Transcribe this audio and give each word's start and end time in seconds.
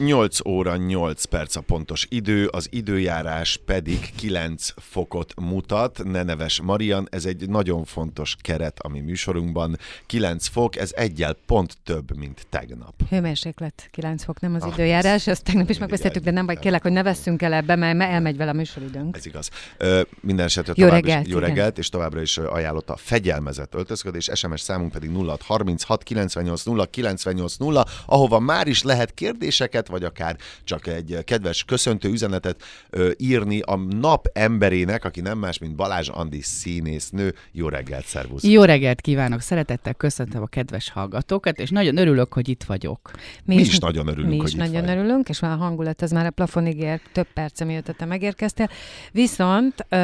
8 0.00 0.46
óra 0.46 0.76
8 0.76 1.24
perc 1.24 1.56
a 1.56 1.60
pontos 1.60 2.06
idő, 2.08 2.46
az 2.46 2.68
időjárás 2.70 3.60
pedig 3.64 4.10
9 4.16 4.72
fokot 4.76 5.34
mutat. 5.40 6.04
Ne 6.04 6.22
neves 6.22 6.60
Marian, 6.60 7.08
ez 7.10 7.24
egy 7.24 7.48
nagyon 7.48 7.84
fontos 7.84 8.36
keret 8.40 8.78
a 8.78 8.88
mi 8.88 9.00
műsorunkban. 9.00 9.78
9 10.06 10.46
fok, 10.46 10.76
ez 10.76 10.92
egyel 10.94 11.36
pont 11.46 11.76
több, 11.84 12.16
mint 12.16 12.46
tegnap. 12.48 12.94
Hőmérséklet 13.08 13.88
9 13.90 14.24
fok, 14.24 14.40
nem 14.40 14.54
az 14.54 14.62
ah, 14.62 14.72
időjárás, 14.72 15.26
ezt 15.26 15.44
tegnap 15.44 15.70
is 15.70 15.78
megbeszéltük, 15.78 16.22
de 16.22 16.30
nem 16.30 16.46
vagy 16.46 16.58
kérlek, 16.58 16.82
hogy 16.82 16.92
ne 16.92 17.02
vesszünk 17.02 17.42
el 17.42 17.52
ebbe, 17.52 17.76
mert 17.76 18.00
elmegy 18.00 18.36
vele 18.36 18.50
a 18.50 18.54
műsoridőnk. 18.54 19.16
Ez 19.16 19.26
igaz. 19.26 19.50
Ö, 19.76 20.00
minden 20.20 20.46
esetre 20.46 20.72
jó 20.76 20.88
reggelt, 20.88 21.26
is, 21.26 21.32
jó 21.32 21.38
reggelt, 21.38 21.78
és 21.78 21.88
továbbra 21.88 22.20
is 22.20 22.38
ajánlott 22.38 22.90
a 22.90 22.96
fegyelmezett 22.96 23.74
öltözködés, 23.74 24.30
SMS 24.34 24.60
számunk 24.60 24.92
pedig 24.92 25.10
0636 25.10 26.02
98 26.02 26.62
0 26.62 26.86
98 26.86 27.56
0, 27.56 27.84
ahova 28.06 28.38
már 28.38 28.66
is 28.66 28.82
lehet 28.82 29.14
kérdéseket 29.14 29.88
vagy 29.90 30.04
akár 30.04 30.36
csak 30.64 30.86
egy 30.86 31.18
kedves 31.24 31.64
köszöntő 31.64 32.08
üzenetet 32.10 32.62
ö, 32.90 33.10
írni 33.16 33.60
a 33.60 33.76
nap 33.76 34.26
emberének, 34.32 35.04
aki 35.04 35.20
nem 35.20 35.38
más, 35.38 35.58
mint 35.58 35.74
Balázs 35.74 36.08
Andi 36.08 36.40
színésznő. 36.40 37.34
Jó 37.52 37.68
reggelt, 37.68 38.04
szervusz! 38.06 38.44
Jó 38.44 38.62
reggelt 38.64 39.00
kívánok! 39.00 39.40
Szeretettel 39.40 39.94
köszöntöm 39.94 40.42
a 40.42 40.46
kedves 40.46 40.90
hallgatókat, 40.90 41.58
és 41.58 41.70
nagyon 41.70 41.96
örülök, 41.96 42.32
hogy 42.32 42.48
itt 42.48 42.62
vagyok. 42.62 43.10
Mi, 43.44 43.54
mi 43.54 43.60
is, 43.60 43.68
is 43.68 43.78
nagyon 43.78 44.06
örülünk, 44.06 44.30
Mi 44.30 44.36
hogy 44.36 44.46
is 44.48 44.54
nagyon 44.54 44.84
vagy. 44.84 44.96
örülünk, 44.96 45.28
és 45.28 45.40
már 45.40 45.52
a 45.52 45.56
hangulat, 45.56 46.02
ez 46.02 46.10
már 46.10 46.26
a 46.26 46.30
plafonig 46.30 46.78
ér, 46.78 47.00
több 47.12 47.26
perce 47.34 47.64
miatt 47.64 47.94
te 47.96 48.04
megérkeztél. 48.04 48.68
Viszont 49.12 49.86
ö, 49.88 49.96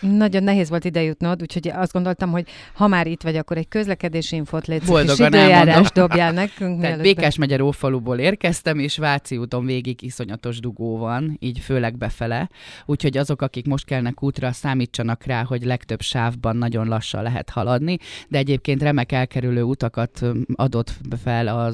nagyon 0.00 0.42
nehéz 0.42 0.68
volt 0.68 0.84
idejutnod, 0.84 1.42
úgyhogy 1.42 1.68
azt 1.68 1.92
gondoltam, 1.92 2.30
hogy 2.30 2.48
ha 2.72 2.86
már 2.86 3.06
itt 3.06 3.22
vagy, 3.22 3.36
akkor 3.36 3.56
egy 3.56 3.68
közlekedési 3.68 4.36
infot 4.36 4.66
létsz, 4.66 4.88
és 4.88 5.18
időjárás 5.18 5.90
dobjál 5.90 6.32
nekünk. 6.32 6.80
Tehát 6.82 7.00
Békás 7.00 7.36
megye 7.36 7.56
Rófaluból 7.56 8.18
érkeztem, 8.18 8.77
és 8.78 8.96
Váci 8.96 9.36
úton 9.36 9.64
végig 9.64 10.02
iszonyatos 10.02 10.60
dugó 10.60 10.96
van, 10.96 11.36
így 11.40 11.58
főleg 11.58 11.96
befele. 11.96 12.48
Úgyhogy 12.86 13.16
azok, 13.16 13.42
akik 13.42 13.66
most 13.66 13.84
kelnek 13.84 14.22
útra, 14.22 14.52
számítsanak 14.52 15.24
rá, 15.24 15.44
hogy 15.44 15.64
legtöbb 15.64 16.00
sávban 16.00 16.56
nagyon 16.56 16.88
lassan 16.88 17.22
lehet 17.22 17.50
haladni, 17.50 17.98
de 18.28 18.38
egyébként 18.38 18.82
remek 18.82 19.12
elkerülő 19.12 19.62
utakat 19.62 20.24
adott 20.54 20.92
fel 21.22 21.46
a 21.48 21.72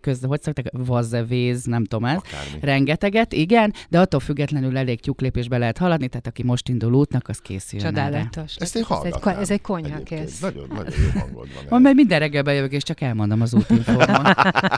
köz, 0.00 0.24
hogy 0.24 0.42
szokták, 0.42 0.66
vazzevéz, 0.72 1.64
nem 1.64 1.84
tudom 1.84 2.04
ez, 2.04 2.16
Akármi. 2.16 2.58
rengeteget, 2.60 3.32
igen, 3.32 3.72
de 3.88 4.00
attól 4.00 4.20
függetlenül 4.20 4.76
elég 4.76 5.00
tyúklépésbe 5.00 5.58
lehet 5.58 5.78
haladni, 5.78 6.08
tehát 6.08 6.26
aki 6.26 6.42
most 6.42 6.68
indul 6.68 6.94
útnak, 6.94 7.28
az 7.28 7.38
készüljön 7.38 7.88
Csodálatos. 7.88 8.56
Ezt 8.56 8.76
én 8.76 8.84
ez 8.88 9.04
egy, 9.04 9.34
ez 9.40 9.50
egy 9.50 9.60
konyhakész. 9.60 10.40
Nagyon, 10.40 10.66
nagyon 10.74 10.92
jó 11.14 11.20
hangod 11.20 11.48
van. 11.68 11.82
Majd 11.82 11.94
minden 11.94 12.18
reggel 12.18 12.42
bejövök, 12.42 12.72
és 12.72 12.82
csak 12.82 13.00
elmondom 13.00 13.40
az 13.40 13.54
útinformot. 13.54 14.26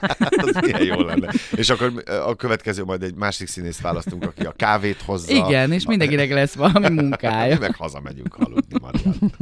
az 0.45 0.59
milyen 0.61 0.85
jó 0.85 1.01
lenne. 1.01 1.31
És 1.57 1.66
akkor 1.71 2.03
a 2.07 2.35
következő 2.35 2.85
majd 2.85 3.03
egy 3.03 3.15
másik 3.15 3.49
színészt 3.49 3.81
választunk, 3.81 4.25
aki 4.25 4.45
a 4.45 4.53
kávét 4.53 5.03
hozza. 5.03 5.33
Igen, 5.33 5.73
és 5.73 5.87
mindenkinek 5.87 6.33
lesz 6.33 6.55
valami 6.55 6.89
munkája. 6.89 7.59
Meg 7.67 7.75
hazamegyünk 7.75 8.37
aludni, 8.37 8.79
Marian. 8.81 9.33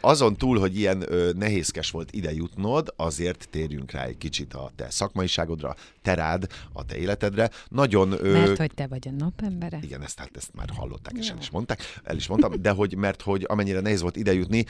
Azon 0.00 0.36
túl, 0.36 0.58
hogy 0.58 0.78
ilyen 0.78 1.04
nehézkes 1.36 1.90
volt 1.90 2.12
ide 2.12 2.32
jutnod, 2.32 2.92
azért 2.96 3.48
térjünk 3.50 3.90
rá 3.90 4.04
egy 4.04 4.18
kicsit 4.18 4.54
a 4.54 4.70
te 4.76 4.90
szakmaiságodra, 4.90 5.74
te 6.02 6.14
rád, 6.14 6.46
a 6.72 6.84
te 6.84 6.96
életedre. 6.96 7.50
Nagyon, 7.68 8.08
mert 8.08 8.58
hogy 8.58 8.74
te 8.74 8.86
vagy 8.86 9.08
a 9.08 9.12
napembere? 9.18 9.78
Igen, 9.82 10.02
ezt, 10.02 10.18
hát 10.18 10.30
ezt 10.36 10.50
már 10.54 10.68
hallották, 10.76 11.14
és 11.18 11.28
el 11.28 11.36
is 11.40 11.50
mondták, 11.50 11.80
el 12.04 12.16
is 12.16 12.26
mondtam, 12.26 12.52
de 12.60 12.70
hogy 12.70 12.96
mert 12.96 13.22
hogy 13.22 13.44
amennyire 13.48 13.80
nehéz 13.80 14.00
volt 14.00 14.16
ide 14.16 14.32
jutni, 14.32 14.64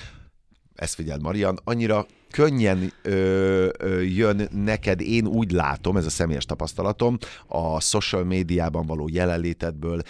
ezt 0.76 0.94
figyeld 0.94 1.22
Marian, 1.22 1.58
annyira 1.64 2.06
könnyen 2.30 2.92
ö, 3.02 3.68
ö, 3.78 4.00
jön 4.00 4.48
neked, 4.52 5.00
én 5.00 5.26
úgy 5.26 5.50
látom, 5.50 5.96
ez 5.96 6.06
a 6.06 6.10
személyes 6.10 6.44
tapasztalatom, 6.44 7.18
a 7.46 7.80
social 7.80 8.24
médiában 8.24 8.86
való 8.86 9.08
jelenlétedből, 9.12 10.02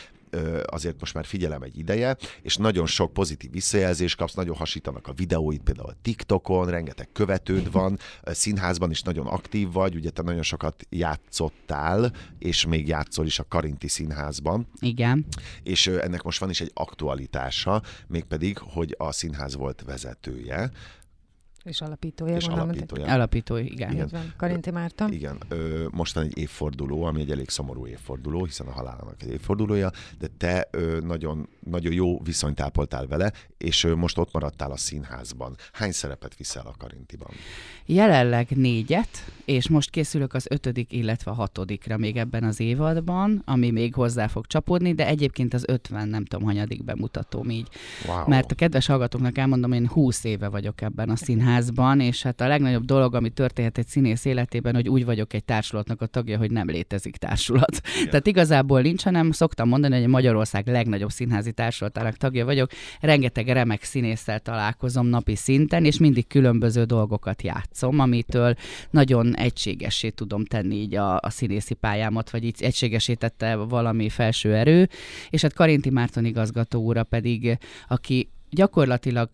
azért 0.64 1.00
most 1.00 1.14
már 1.14 1.24
figyelem 1.24 1.62
egy 1.62 1.78
ideje, 1.78 2.16
és 2.42 2.56
nagyon 2.56 2.86
sok 2.86 3.12
pozitív 3.12 3.50
visszajelzés 3.50 4.14
kapsz, 4.14 4.34
nagyon 4.34 4.56
hasítanak 4.56 5.08
a 5.08 5.12
videóid, 5.12 5.60
például 5.60 5.88
a 5.88 5.96
TikTokon, 6.02 6.70
rengeteg 6.70 7.08
követőd 7.12 7.72
van, 7.72 7.98
színházban 8.24 8.90
is 8.90 9.02
nagyon 9.02 9.26
aktív 9.26 9.72
vagy, 9.72 9.94
ugye 9.94 10.10
te 10.10 10.22
nagyon 10.22 10.42
sokat 10.42 10.86
játszottál, 10.90 12.12
és 12.38 12.66
még 12.66 12.88
játszol 12.88 13.26
is 13.26 13.38
a 13.38 13.44
Karinti 13.48 13.88
Színházban. 13.88 14.66
Igen. 14.80 15.26
És 15.62 15.86
ennek 15.86 16.22
most 16.22 16.40
van 16.40 16.50
is 16.50 16.60
egy 16.60 16.70
aktualitása, 16.74 17.82
mégpedig, 18.06 18.58
hogy 18.58 18.94
a 18.98 19.12
színház 19.12 19.56
volt 19.56 19.82
vezetője, 19.86 20.70
és 21.66 21.80
alapítója. 21.80 22.36
És 22.36 22.46
alapítója. 22.46 23.06
Alapítója, 23.06 23.64
igen. 23.64 23.92
igen. 23.92 24.32
Karinti 24.36 24.70
Márta. 24.70 25.08
Igen. 25.10 25.38
Ö, 25.48 25.86
mostan 25.90 26.22
egy 26.22 26.38
évforduló, 26.38 27.02
ami 27.02 27.20
egy 27.20 27.30
elég 27.30 27.48
szomorú 27.48 27.86
évforduló, 27.86 28.44
hiszen 28.44 28.66
a 28.66 28.70
halálának 28.70 29.22
egy 29.22 29.28
évfordulója, 29.28 29.90
de 30.18 30.26
te 30.38 30.68
ö, 30.70 31.00
nagyon, 31.00 31.48
nagyon 31.60 31.92
jó 31.92 32.20
viszonyt 32.20 32.60
ápoltál 32.60 33.06
vele, 33.06 33.32
és 33.58 33.84
ö, 33.84 33.94
most 33.94 34.18
ott 34.18 34.32
maradtál 34.32 34.70
a 34.70 34.76
színházban. 34.76 35.56
Hány 35.72 35.92
szerepet 35.92 36.36
viszel 36.36 36.66
a 36.66 36.74
Karintiban? 36.78 37.30
Jelenleg 37.86 38.50
négyet, 38.50 39.08
és 39.44 39.68
most 39.68 39.90
készülök 39.90 40.34
az 40.34 40.46
ötödik, 40.50 40.92
illetve 40.92 41.30
a 41.30 41.34
hatodikra 41.34 41.96
még 41.96 42.16
ebben 42.16 42.44
az 42.44 42.60
évadban, 42.60 43.42
ami 43.44 43.70
még 43.70 43.94
hozzá 43.94 44.26
fog 44.26 44.46
csapódni, 44.46 44.94
de 44.94 45.06
egyébként 45.06 45.54
az 45.54 45.64
ötven 45.66 46.08
nem 46.08 46.24
tudom, 46.24 46.46
hanyadik 46.46 46.84
bemutatóm 46.84 47.50
így. 47.50 47.68
Wow. 48.06 48.28
Mert 48.28 48.52
a 48.52 48.54
kedves 48.54 48.86
hallgatóknak 48.86 49.38
elmondom, 49.38 49.72
én 49.72 49.88
húsz 49.88 50.24
éve 50.24 50.48
vagyok 50.48 50.80
ebben 50.80 51.08
a 51.08 51.16
színházban, 51.16 51.54
színházban, 51.56 52.00
és 52.00 52.22
hát 52.22 52.40
a 52.40 52.48
legnagyobb 52.48 52.84
dolog, 52.84 53.14
ami 53.14 53.28
történhet 53.28 53.78
egy 53.78 53.86
színész 53.86 54.24
életében, 54.24 54.74
hogy 54.74 54.88
úgy 54.88 55.04
vagyok 55.04 55.32
egy 55.32 55.44
társulatnak 55.44 56.00
a 56.00 56.06
tagja, 56.06 56.38
hogy 56.38 56.50
nem 56.50 56.68
létezik 56.68 57.16
társulat. 57.16 57.80
Igen. 57.96 58.10
Tehát 58.10 58.26
igazából 58.26 58.80
nincs, 58.80 59.02
hanem 59.02 59.30
szoktam 59.30 59.68
mondani, 59.68 59.98
hogy 59.98 60.08
Magyarország 60.08 60.66
legnagyobb 60.66 61.10
színházi 61.10 61.52
társulatának 61.52 62.16
tagja 62.16 62.44
vagyok. 62.44 62.70
Rengeteg 63.00 63.48
remek 63.48 63.82
színésszel 63.82 64.40
találkozom 64.40 65.06
napi 65.06 65.36
szinten, 65.36 65.84
és 65.84 65.98
mindig 65.98 66.26
különböző 66.26 66.84
dolgokat 66.84 67.42
játszom, 67.42 67.98
amitől 67.98 68.54
nagyon 68.90 69.36
egységessé 69.36 70.08
tudom 70.08 70.44
tenni 70.44 70.74
így 70.74 70.94
a, 70.94 71.16
a 71.16 71.30
színészi 71.30 71.74
pályámat, 71.74 72.30
vagy 72.30 72.44
így 72.44 72.62
egységesé 72.62 73.14
tette 73.14 73.54
valami 73.56 74.08
felső 74.08 74.54
erő. 74.54 74.88
És 75.30 75.42
hát 75.42 75.52
Karinti 75.52 75.90
Márton 75.90 76.24
igazgató 76.24 76.80
úra 76.82 77.02
pedig, 77.02 77.58
aki 77.88 78.28
gyakorlatilag 78.50 79.30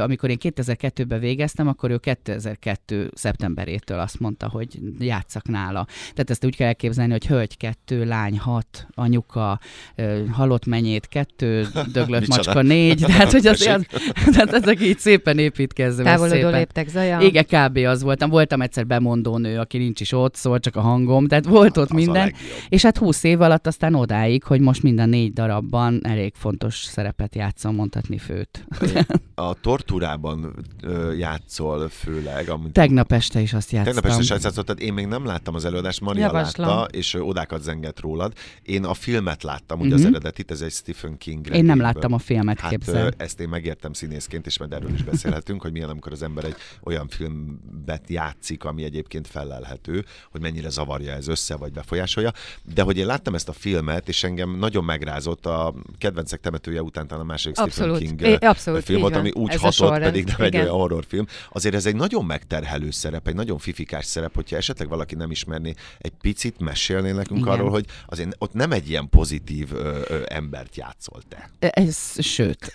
amikor 0.00 0.30
én 0.30 0.38
2002-ben 0.40 1.20
végeztem, 1.20 1.68
akkor 1.68 1.90
ő 1.90 1.96
2002. 1.96 3.10
szeptemberétől 3.14 3.98
azt 3.98 4.20
mondta, 4.20 4.48
hogy 4.48 4.78
játszak 4.98 5.48
nála. 5.48 5.86
Tehát 6.00 6.30
ezt 6.30 6.44
úgy 6.44 6.56
kell 6.56 6.66
elképzelni, 6.66 7.12
hogy 7.12 7.26
hölgy 7.26 7.56
kettő, 7.56 8.04
lány 8.04 8.38
hat, 8.38 8.86
anyuka, 8.94 9.58
halott 10.30 10.66
menyét 10.66 11.08
kettő, 11.08 11.66
döglött 11.92 12.26
macska 12.36 12.62
négy. 12.62 13.00
Tehát, 13.14 13.32
hogy 13.32 13.46
az, 13.46 13.66
az, 13.66 13.86
tehát 14.34 14.52
ezek 14.52 14.80
így 14.80 14.98
szépen 14.98 15.38
építkezve. 15.38 16.02
Távolodó 16.02 16.48
léptek 16.48 16.88
zaja. 16.88 17.20
Igen, 17.20 17.44
kb. 17.44 17.76
az 17.76 18.02
voltam. 18.02 18.30
Voltam 18.30 18.60
egyszer 18.60 18.86
bemondónő, 18.86 19.58
aki 19.58 19.78
nincs 19.78 20.00
is 20.00 20.12
ott, 20.12 20.34
szól 20.34 20.60
csak 20.60 20.76
a 20.76 20.80
hangom, 20.80 21.26
tehát 21.26 21.44
volt 21.44 21.76
ott 21.76 21.90
az 21.90 21.96
minden. 21.96 22.34
És 22.68 22.82
hát 22.82 22.98
húsz 22.98 23.22
év 23.24 23.40
alatt 23.40 23.66
aztán 23.66 23.94
odáig, 23.94 24.42
hogy 24.42 24.60
most 24.60 24.82
minden 24.82 25.08
négy 25.08 25.32
darabban 25.32 26.00
elég 26.02 26.32
fontos 26.34 26.74
szerepet 26.74 27.34
játszom, 27.34 27.74
mondhatni 27.74 28.18
főt. 28.18 28.66
A 29.34 29.53
tortúrában 29.60 30.54
ö, 30.82 31.12
játszol 31.12 31.88
főleg. 31.88 32.48
Amit 32.48 32.72
Tegnap 32.72 33.12
este 33.12 33.40
is 33.40 33.52
azt 33.52 33.70
játszottam. 33.70 33.94
Tegnap 33.94 34.10
este 34.10 34.22
is 34.22 34.30
azt 34.30 34.44
játszottad, 34.44 34.80
én 34.80 34.92
még 34.92 35.06
nem 35.06 35.24
láttam 35.24 35.54
az 35.54 35.64
előadást, 35.64 36.00
Maria 36.00 36.24
Javaslom. 36.24 36.68
látta, 36.68 36.84
és 36.84 37.14
odákat 37.14 37.62
zengett 37.62 38.00
rólad. 38.00 38.32
Én 38.62 38.84
a 38.84 38.94
filmet 38.94 39.42
láttam, 39.42 39.78
ugye 39.78 39.88
uh-huh. 39.88 40.04
az 40.04 40.06
mhm. 40.06 40.14
eredetit, 40.14 40.50
ez 40.50 40.60
egy 40.60 40.72
Stephen 40.72 41.18
King. 41.18 41.54
Én 41.54 41.64
nem 41.64 41.80
láttam 41.80 42.12
a 42.12 42.18
filmet, 42.18 42.60
hát, 42.60 42.70
képzel. 42.70 43.12
Ezt 43.16 43.40
én 43.40 43.48
megértem 43.48 43.92
színészként, 43.92 44.46
és 44.46 44.58
majd 44.58 44.72
erről 44.72 44.92
is 44.92 45.02
beszélhetünk, 45.02 45.62
hogy 45.62 45.72
milyen, 45.72 45.88
amikor 45.88 46.12
az 46.12 46.22
ember 46.22 46.44
egy 46.44 46.56
olyan 46.82 47.08
filmet 47.08 48.02
játszik, 48.06 48.64
ami 48.64 48.84
egyébként 48.84 49.26
felelhető, 49.26 50.04
hogy 50.30 50.40
mennyire 50.40 50.68
zavarja 50.68 51.12
ez 51.12 51.28
össze, 51.28 51.56
vagy 51.56 51.72
befolyásolja. 51.72 52.32
De 52.74 52.82
hogy 52.82 52.96
én 52.96 53.06
láttam 53.06 53.34
ezt 53.34 53.48
a 53.48 53.52
filmet, 53.52 54.08
és 54.08 54.24
engem 54.24 54.56
nagyon 54.58 54.84
megrázott 54.84 55.46
a 55.46 55.74
kedvencek 55.98 56.40
temetője 56.40 56.82
után, 56.82 57.06
a 57.06 57.24
második 57.24 57.58
abszolút. 57.58 57.96
Stephen 57.96 58.16
King 58.16 58.42
é, 58.42 58.46
abszolút, 58.46 58.82
film 58.82 59.00
volt, 59.00 59.16
ami 59.16 59.30
úgy 59.44 59.50
ez 59.50 59.60
hatott, 59.60 59.74
sorrend. 59.74 60.02
pedig 60.02 60.24
nem 60.24 60.40
egy 60.40 60.56
olyan 60.56 60.68
horrorfilm. 60.68 61.26
Azért 61.52 61.74
ez 61.74 61.86
egy 61.86 61.96
nagyon 61.96 62.24
megterhelő 62.24 62.90
szerep, 62.90 63.28
egy 63.28 63.34
nagyon 63.34 63.58
fifikás 63.58 64.04
szerep, 64.04 64.34
hogyha 64.34 64.56
esetleg 64.56 64.88
valaki 64.88 65.14
nem 65.14 65.30
ismerné, 65.30 65.74
egy 65.98 66.12
picit 66.20 66.60
mesélnél 66.60 67.14
nekünk 67.14 67.40
Igen. 67.40 67.52
arról, 67.52 67.70
hogy 67.70 67.86
azért 68.06 68.34
ott 68.38 68.52
nem 68.52 68.72
egy 68.72 68.90
ilyen 68.90 69.08
pozitív 69.08 69.72
ö, 69.72 69.98
ö, 70.08 70.22
embert 70.26 70.76
játszol 70.76 71.20
te. 71.28 71.70
Ez, 71.70 71.98
sőt, 72.18 72.70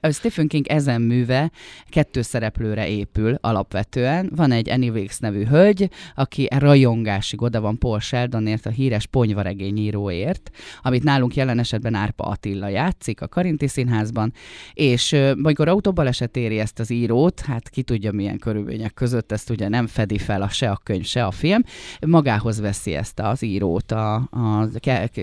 a 0.00 0.10
Stephen 0.10 0.48
King 0.48 0.66
ezen 0.66 1.00
műve 1.00 1.50
kettő 1.88 2.22
szereplőre 2.22 2.88
épül 2.88 3.38
alapvetően. 3.40 4.30
Van 4.34 4.52
egy 4.52 4.70
Annie 4.70 4.90
Wilkes 4.90 5.18
nevű 5.18 5.44
hölgy, 5.46 5.90
aki 6.14 6.48
rajongásig 6.58 7.42
oda 7.42 7.60
van 7.60 7.78
Paul 7.78 8.00
Sheldonért, 8.00 8.66
a 8.66 8.70
híres 8.70 9.06
ponyvaregényíróért, 9.06 10.50
amit 10.82 11.02
nálunk 11.02 11.34
jelen 11.34 11.58
esetben 11.58 11.94
Árpa 11.94 12.24
Attila 12.24 12.68
játszik 12.68 13.20
a 13.20 13.28
Karinti 13.28 13.68
Színházban, 13.68 14.32
és 14.72 15.12
amikor 15.12 15.68
autóbaleset 15.86 16.36
éri 16.36 16.58
ezt 16.58 16.78
az 16.78 16.90
írót, 16.90 17.40
hát 17.40 17.68
ki 17.68 17.82
tudja 17.82 18.12
milyen 18.12 18.38
körülmények 18.38 18.94
között, 18.94 19.32
ezt 19.32 19.50
ugye 19.50 19.68
nem 19.68 19.86
fedi 19.86 20.18
fel 20.18 20.42
a, 20.42 20.48
se 20.48 20.70
a 20.70 20.80
könyv, 20.82 21.04
se 21.04 21.24
a 21.24 21.30
film, 21.30 21.62
magához 22.06 22.60
veszi 22.60 22.94
ezt 22.94 23.18
az 23.20 23.42
írót 23.42 23.92
a, 23.92 24.14
a 24.14 24.68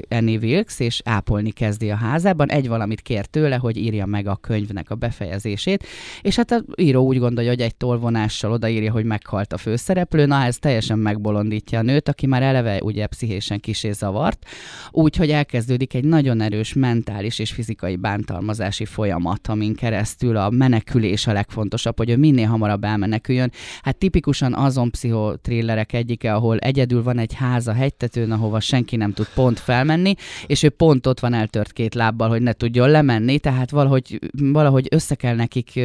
Annie 0.09 0.37
Wilkes, 0.37 0.79
és 0.79 1.01
ápolni 1.05 1.51
kezdi 1.51 1.89
a 1.89 1.95
házában. 1.95 2.49
Egy 2.49 2.67
valamit 2.67 3.01
kér 3.01 3.25
tőle, 3.25 3.55
hogy 3.55 3.77
írja 3.77 4.05
meg 4.05 4.27
a 4.27 4.35
könyvnek 4.35 4.89
a 4.89 4.95
befejezését, 4.95 5.85
és 6.21 6.35
hát 6.35 6.51
az 6.51 6.63
író 6.75 7.05
úgy 7.05 7.19
gondolja, 7.19 7.49
hogy 7.49 7.61
egy 7.61 7.75
tolvonással 7.75 8.51
odaírja, 8.51 8.91
hogy 8.91 9.05
meghalt 9.05 9.53
a 9.53 9.57
főszereplő, 9.57 10.25
na 10.25 10.43
ez 10.43 10.57
teljesen 10.57 10.99
megbolondítja 10.99 11.79
a 11.79 11.81
nőt, 11.81 12.09
aki 12.09 12.27
már 12.27 12.41
eleve 12.41 12.79
ugye 12.83 13.07
pszichésen 13.07 13.59
kisé 13.59 13.91
zavart, 13.91 14.45
úgyhogy 14.91 15.29
elkezdődik 15.29 15.93
egy 15.93 16.05
nagyon 16.05 16.41
erős 16.41 16.73
mentális 16.73 17.39
és 17.39 17.51
fizikai 17.51 17.95
bántalmazási 17.95 18.85
folyamat, 18.85 19.47
amin 19.47 19.75
keresztül 19.75 20.37
a 20.37 20.48
menekülés 20.49 21.27
a 21.27 21.33
legfontosabb, 21.33 21.97
hogy 21.97 22.09
ő 22.09 22.17
minél 22.17 22.47
hamarabb 22.47 22.83
elmeneküljön. 22.83 23.51
Hát 23.81 23.97
tipikusan 23.97 24.53
azon 24.53 24.91
pszichotrillerek 24.91 25.93
egyike, 25.93 26.33
ahol 26.33 26.57
egyedül 26.57 27.03
van 27.03 27.17
egy 27.17 27.33
ház 27.33 27.67
a 27.67 27.73
hegytetőn, 27.73 28.31
ahova 28.31 28.59
senki 28.59 28.95
nem 28.95 29.13
tud 29.13 29.27
pont 29.33 29.59
felmenni, 29.59 30.13
és 30.45 30.63
ő 30.63 30.69
pont 30.69 31.07
ott 31.07 31.19
van 31.19 31.33
eltört 31.33 31.71
két 31.71 31.93
lábbal, 31.93 32.29
hogy 32.29 32.41
ne 32.41 32.53
tudjon 32.53 32.89
lemenni, 32.89 33.39
tehát 33.39 33.69
valahogy, 33.69 34.19
valahogy 34.39 34.87
össze 34.91 35.15
kell 35.15 35.35
nekik 35.35 35.79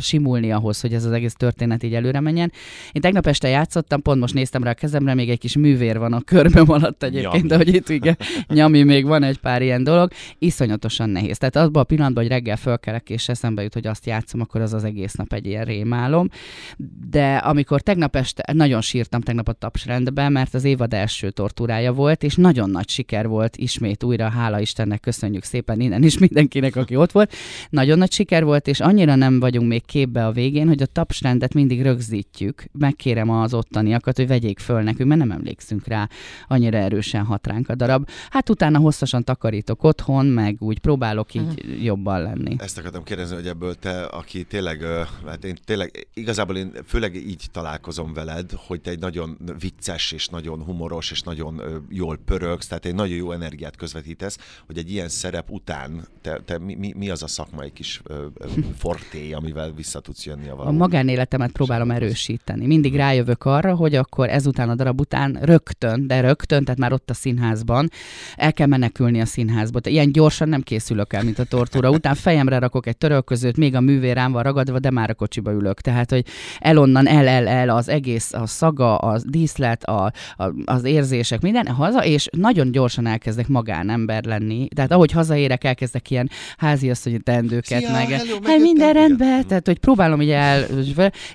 simulni 0.00 0.52
ahhoz, 0.52 0.80
hogy 0.80 0.94
ez 0.94 1.04
az 1.04 1.12
egész 1.12 1.34
történet 1.34 1.82
így 1.82 1.94
előre 1.94 2.20
menjen. 2.20 2.52
Én 2.92 3.02
tegnap 3.02 3.26
este 3.26 3.48
játszottam, 3.48 4.02
pont 4.02 4.20
most 4.20 4.34
néztem 4.34 4.62
rá 4.62 4.70
a 4.70 4.74
kezemre, 4.74 5.14
még 5.14 5.30
egy 5.30 5.38
kis 5.38 5.56
művér 5.56 5.98
van 5.98 6.12
a 6.12 6.20
körmöm 6.20 6.70
alatt 6.70 7.02
egyébként, 7.02 7.46
de 7.46 7.56
hogy 7.56 7.74
itt 7.74 7.88
igen, 7.88 8.16
nyami 8.48 8.82
még 8.82 9.06
van 9.06 9.22
egy 9.22 9.38
pár 9.38 9.62
ilyen 9.62 9.84
dolog, 9.84 10.10
iszonyatosan 10.38 11.10
nehéz. 11.10 11.38
Tehát 11.38 11.56
abban 11.56 11.82
a 11.82 11.84
pillanatban, 11.84 12.22
hogy 12.22 12.32
reggel 12.32 12.56
fölkelek 12.56 13.10
és 13.10 13.28
eszembe 13.28 13.62
jut, 13.62 13.74
hogy 13.74 13.86
azt 13.86 14.03
játszom, 14.06 14.40
akkor 14.40 14.60
az 14.60 14.72
az 14.72 14.84
egész 14.84 15.14
nap 15.14 15.32
egy 15.32 15.46
ilyen 15.46 15.64
rémálom. 15.64 16.28
De 17.10 17.36
amikor 17.36 17.80
tegnap 17.80 18.16
este, 18.16 18.52
nagyon 18.52 18.80
sírtam 18.80 19.20
tegnap 19.20 19.48
a 19.48 19.52
tapsrendben, 19.52 20.32
mert 20.32 20.54
az 20.54 20.64
évad 20.64 20.94
első 20.94 21.30
tortúrája 21.30 21.92
volt, 21.92 22.22
és 22.22 22.34
nagyon 22.36 22.70
nagy 22.70 22.88
siker 22.88 23.26
volt 23.26 23.56
ismét 23.56 24.02
újra, 24.04 24.28
hála 24.28 24.60
Istennek, 24.60 25.00
köszönjük 25.00 25.44
szépen 25.44 25.80
innen 25.80 26.02
is 26.02 26.18
mindenkinek, 26.18 26.76
aki 26.76 26.96
ott 26.96 27.12
volt. 27.12 27.32
Nagyon 27.70 27.98
nagy 27.98 28.12
siker 28.12 28.44
volt, 28.44 28.66
és 28.66 28.80
annyira 28.80 29.14
nem 29.14 29.40
vagyunk 29.40 29.68
még 29.68 29.84
képbe 29.84 30.26
a 30.26 30.32
végén, 30.32 30.68
hogy 30.68 30.82
a 30.82 30.86
tapsrendet 30.86 31.54
mindig 31.54 31.82
rögzítjük. 31.82 32.64
Megkérem 32.72 33.30
az 33.30 33.54
ottaniakat, 33.54 34.16
hogy 34.16 34.26
vegyék 34.26 34.58
föl 34.58 34.82
nekünk, 34.82 35.08
mert 35.08 35.20
nem 35.20 35.30
emlékszünk 35.30 35.86
rá, 35.86 36.08
annyira 36.48 36.78
erősen 36.78 37.24
hat 37.24 37.46
ránk 37.46 37.68
a 37.68 37.74
darab. 37.74 38.08
Hát 38.30 38.50
utána 38.50 38.78
hosszasan 38.78 39.24
takarítok 39.24 39.82
otthon, 39.84 40.26
meg 40.26 40.56
úgy 40.58 40.78
próbálok 40.78 41.34
így 41.34 41.84
jobban 41.84 42.22
lenni. 42.22 42.56
Ezt 42.58 42.78
akartam 42.78 43.02
kérdezni, 43.02 43.34
hogy 43.34 43.46
ebből 43.46 43.74
te, 43.74 43.93
aki 44.10 44.44
tényleg, 44.44 44.82
hát 45.26 45.44
én 45.44 45.58
tényleg, 45.64 46.06
igazából 46.14 46.56
én 46.56 46.72
főleg 46.86 47.14
így 47.14 47.44
találkozom 47.52 48.12
veled, 48.12 48.50
hogy 48.56 48.80
te 48.80 48.90
egy 48.90 48.98
nagyon 48.98 49.38
vicces 49.58 50.12
és 50.12 50.28
nagyon 50.28 50.62
humoros 50.62 51.10
és 51.10 51.20
nagyon 51.20 51.62
jól 51.88 52.18
pörögsz, 52.24 52.66
tehát 52.66 52.84
egy 52.84 52.94
nagyon 52.94 53.16
jó 53.16 53.32
energiát 53.32 53.76
közvetítesz, 53.76 54.38
hogy 54.66 54.78
egy 54.78 54.90
ilyen 54.90 55.08
szerep 55.08 55.50
után 55.50 56.08
te, 56.20 56.40
te 56.44 56.58
mi, 56.58 56.74
mi, 56.74 56.92
mi 56.96 57.10
az 57.10 57.22
a 57.22 57.26
szakmai 57.26 57.72
kis 57.72 58.02
forté, 58.78 59.32
amivel 59.32 59.72
vissza 59.72 60.00
tudsz 60.00 60.26
jönni 60.26 60.48
a 60.48 60.52
A 60.52 60.56
való? 60.56 60.70
magánéletemet 60.70 61.52
próbálom 61.52 61.90
erősíteni. 61.90 62.66
Mindig 62.66 62.96
rájövök 62.96 63.44
arra, 63.44 63.74
hogy 63.74 63.94
akkor 63.94 64.28
ezután 64.28 64.68
a 64.68 64.74
darab 64.74 65.00
után 65.00 65.38
rögtön, 65.42 66.06
de 66.06 66.20
rögtön, 66.20 66.64
tehát 66.64 66.80
már 66.80 66.92
ott 66.92 67.10
a 67.10 67.14
színházban, 67.14 67.90
el 68.36 68.52
kell 68.52 68.66
menekülni 68.66 69.20
a 69.20 69.26
színházba. 69.26 69.80
Tehát 69.80 69.98
Ilyen 69.98 70.12
gyorsan 70.12 70.48
nem 70.48 70.62
készülök 70.62 71.12
el, 71.12 71.22
mint 71.22 71.38
a 71.38 71.44
tortúra. 71.44 71.90
Után 71.90 72.14
fejemre 72.14 72.58
rakok 72.58 72.86
egy 72.86 72.96
törölközőt, 72.96 73.56
még 73.56 73.74
a 73.74 73.80
művér 73.84 74.14
rám 74.14 74.32
van 74.32 74.42
ragadva, 74.42 74.78
de 74.78 74.90
már 74.90 75.10
a 75.10 75.14
kocsiba 75.14 75.52
ülök. 75.52 75.80
Tehát, 75.80 76.10
hogy 76.10 76.24
el 76.58 76.78
onnan, 76.78 77.08
el, 77.08 77.28
el, 77.28 77.46
el, 77.46 77.68
az 77.68 77.88
egész, 77.88 78.32
a 78.32 78.46
szaga, 78.46 78.96
a 78.96 79.18
díszlet, 79.24 79.84
a, 79.84 80.12
a, 80.36 80.52
az 80.64 80.84
érzések, 80.84 81.40
minden 81.40 81.66
haza, 81.66 82.04
és 82.04 82.28
nagyon 82.32 82.72
gyorsan 82.72 83.06
elkezdek 83.06 83.48
magánember 83.48 84.24
lenni. 84.24 84.68
Tehát 84.74 84.92
ahogy 84.92 85.12
hazaérek, 85.12 85.64
elkezdek 85.64 86.10
ilyen 86.10 86.30
háziasszonyi 86.56 87.18
teendőket, 87.18 87.78
Szia, 87.78 87.90
meg 87.90 88.08
hello, 88.08 88.32
hát 88.32 88.40
megjöttem, 88.40 88.60
minden 88.60 88.92
rendben, 88.92 89.46
tehát 89.46 89.66
hogy 89.66 89.78
próbálom 89.78 90.20
így 90.20 90.30
el, 90.30 90.62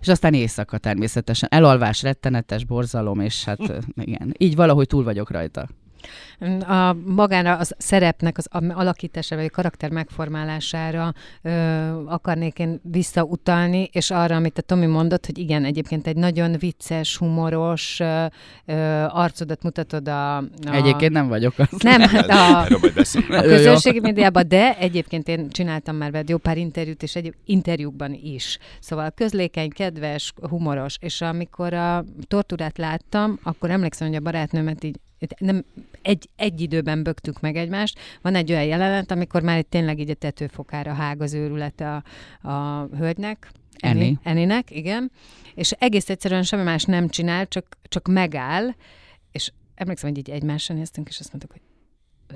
és 0.02 0.08
aztán 0.08 0.34
éjszaka 0.34 0.78
természetesen. 0.78 1.50
Elalvás, 1.52 2.02
rettenetes, 2.02 2.66
borzalom, 2.66 3.20
és 3.20 3.44
hát 3.44 3.60
igen, 3.96 4.34
így 4.38 4.56
valahogy 4.56 4.88
túl 4.88 5.04
vagyok 5.04 5.32
rajta. 5.32 5.68
A 6.60 6.94
magára 7.06 7.56
az 7.56 7.74
szerepnek 7.78 8.38
az 8.38 8.48
alakítására, 8.52 9.42
vagy 9.42 9.50
a 9.54 9.56
karakter 9.56 9.90
megformálására 9.90 11.14
ö, 11.42 11.52
akarnék 12.06 12.60
én 12.60 12.80
visszautalni, 12.84 13.90
és 13.92 14.12
arra, 14.12 14.36
amit 14.36 14.58
a 14.58 14.62
Tomi 14.62 14.86
mondott, 14.86 15.26
hogy 15.26 15.38
igen, 15.38 15.66
egyébként 15.66 16.08
egy 16.08 16.16
nagyon 16.16 16.56
vicces, 16.60 17.18
humoros 17.18 18.00
ö, 18.00 18.26
ö, 18.66 19.06
arcodat 19.08 19.64
mutatod 19.64 20.08
a... 20.08 20.38
a 20.38 20.44
Egyébként 20.72 21.12
nem 21.12 21.28
vagyok 21.28 21.54
az. 21.58 21.68
Nem, 21.80 22.02
hát 22.02 22.30
a, 22.30 22.60
a 23.38 23.42
közösségi 23.42 24.00
médiában, 24.00 24.48
de 24.48 24.78
egyébként 24.78 25.28
én 25.28 25.50
csináltam 25.50 25.96
már 25.96 26.12
veled 26.12 26.30
jó 26.30 26.38
pár 26.38 26.58
interjút, 26.58 27.04
és 27.04 27.16
egy 27.16 27.34
interjúkban 27.46 28.14
is. 28.24 28.58
Szóval 28.80 29.12
közlékeny, 29.12 29.70
kedves, 29.70 30.34
humoros, 30.50 30.98
és 31.00 31.22
amikor 31.22 31.74
a 31.74 32.06
tortúrát 32.28 32.78
láttam, 32.78 33.40
akkor 33.44 33.72
emlékszem, 33.72 34.08
hogy 34.08 34.18
a 34.18 34.20
barátnőmet 34.20 34.84
így 34.84 35.00
nem 35.38 35.66
egy, 36.02 36.30
egy 36.36 36.62
időben 36.62 37.04
bögtük 37.04 37.40
meg 37.40 37.56
egymást. 37.56 38.00
Van 38.22 38.36
egy 38.36 38.52
olyan 38.52 38.66
jelenet, 38.66 39.12
amikor 39.12 39.42
már 39.42 39.58
itt 39.58 39.70
tényleg 39.70 40.00
így 40.00 40.10
a 40.10 40.14
tetőfokára 40.14 40.94
hág 40.94 41.22
az 41.22 41.34
őrület 41.34 41.82
a, 41.82 42.04
a 42.50 42.88
hölgynek. 42.98 43.52
Annie. 43.82 44.20
Annie-nek, 44.24 44.72
igen. 44.72 45.12
És 45.56 45.72
egész 45.72 46.10
egyszerűen 46.10 46.44
semmi 46.44 46.64
más 46.64 46.84
nem 46.84 47.10
csinál, 47.10 47.48
csak, 47.48 47.78
csak 47.84 48.08
megáll, 48.08 48.70
és 49.32 49.52
emlékszem, 49.76 50.10
hogy 50.10 50.18
így 50.18 50.30
egymásra 50.30 50.76
néztünk, 50.76 51.08
és 51.10 51.20
azt 51.20 51.32
mondtuk, 51.32 51.52
hogy 51.52 51.62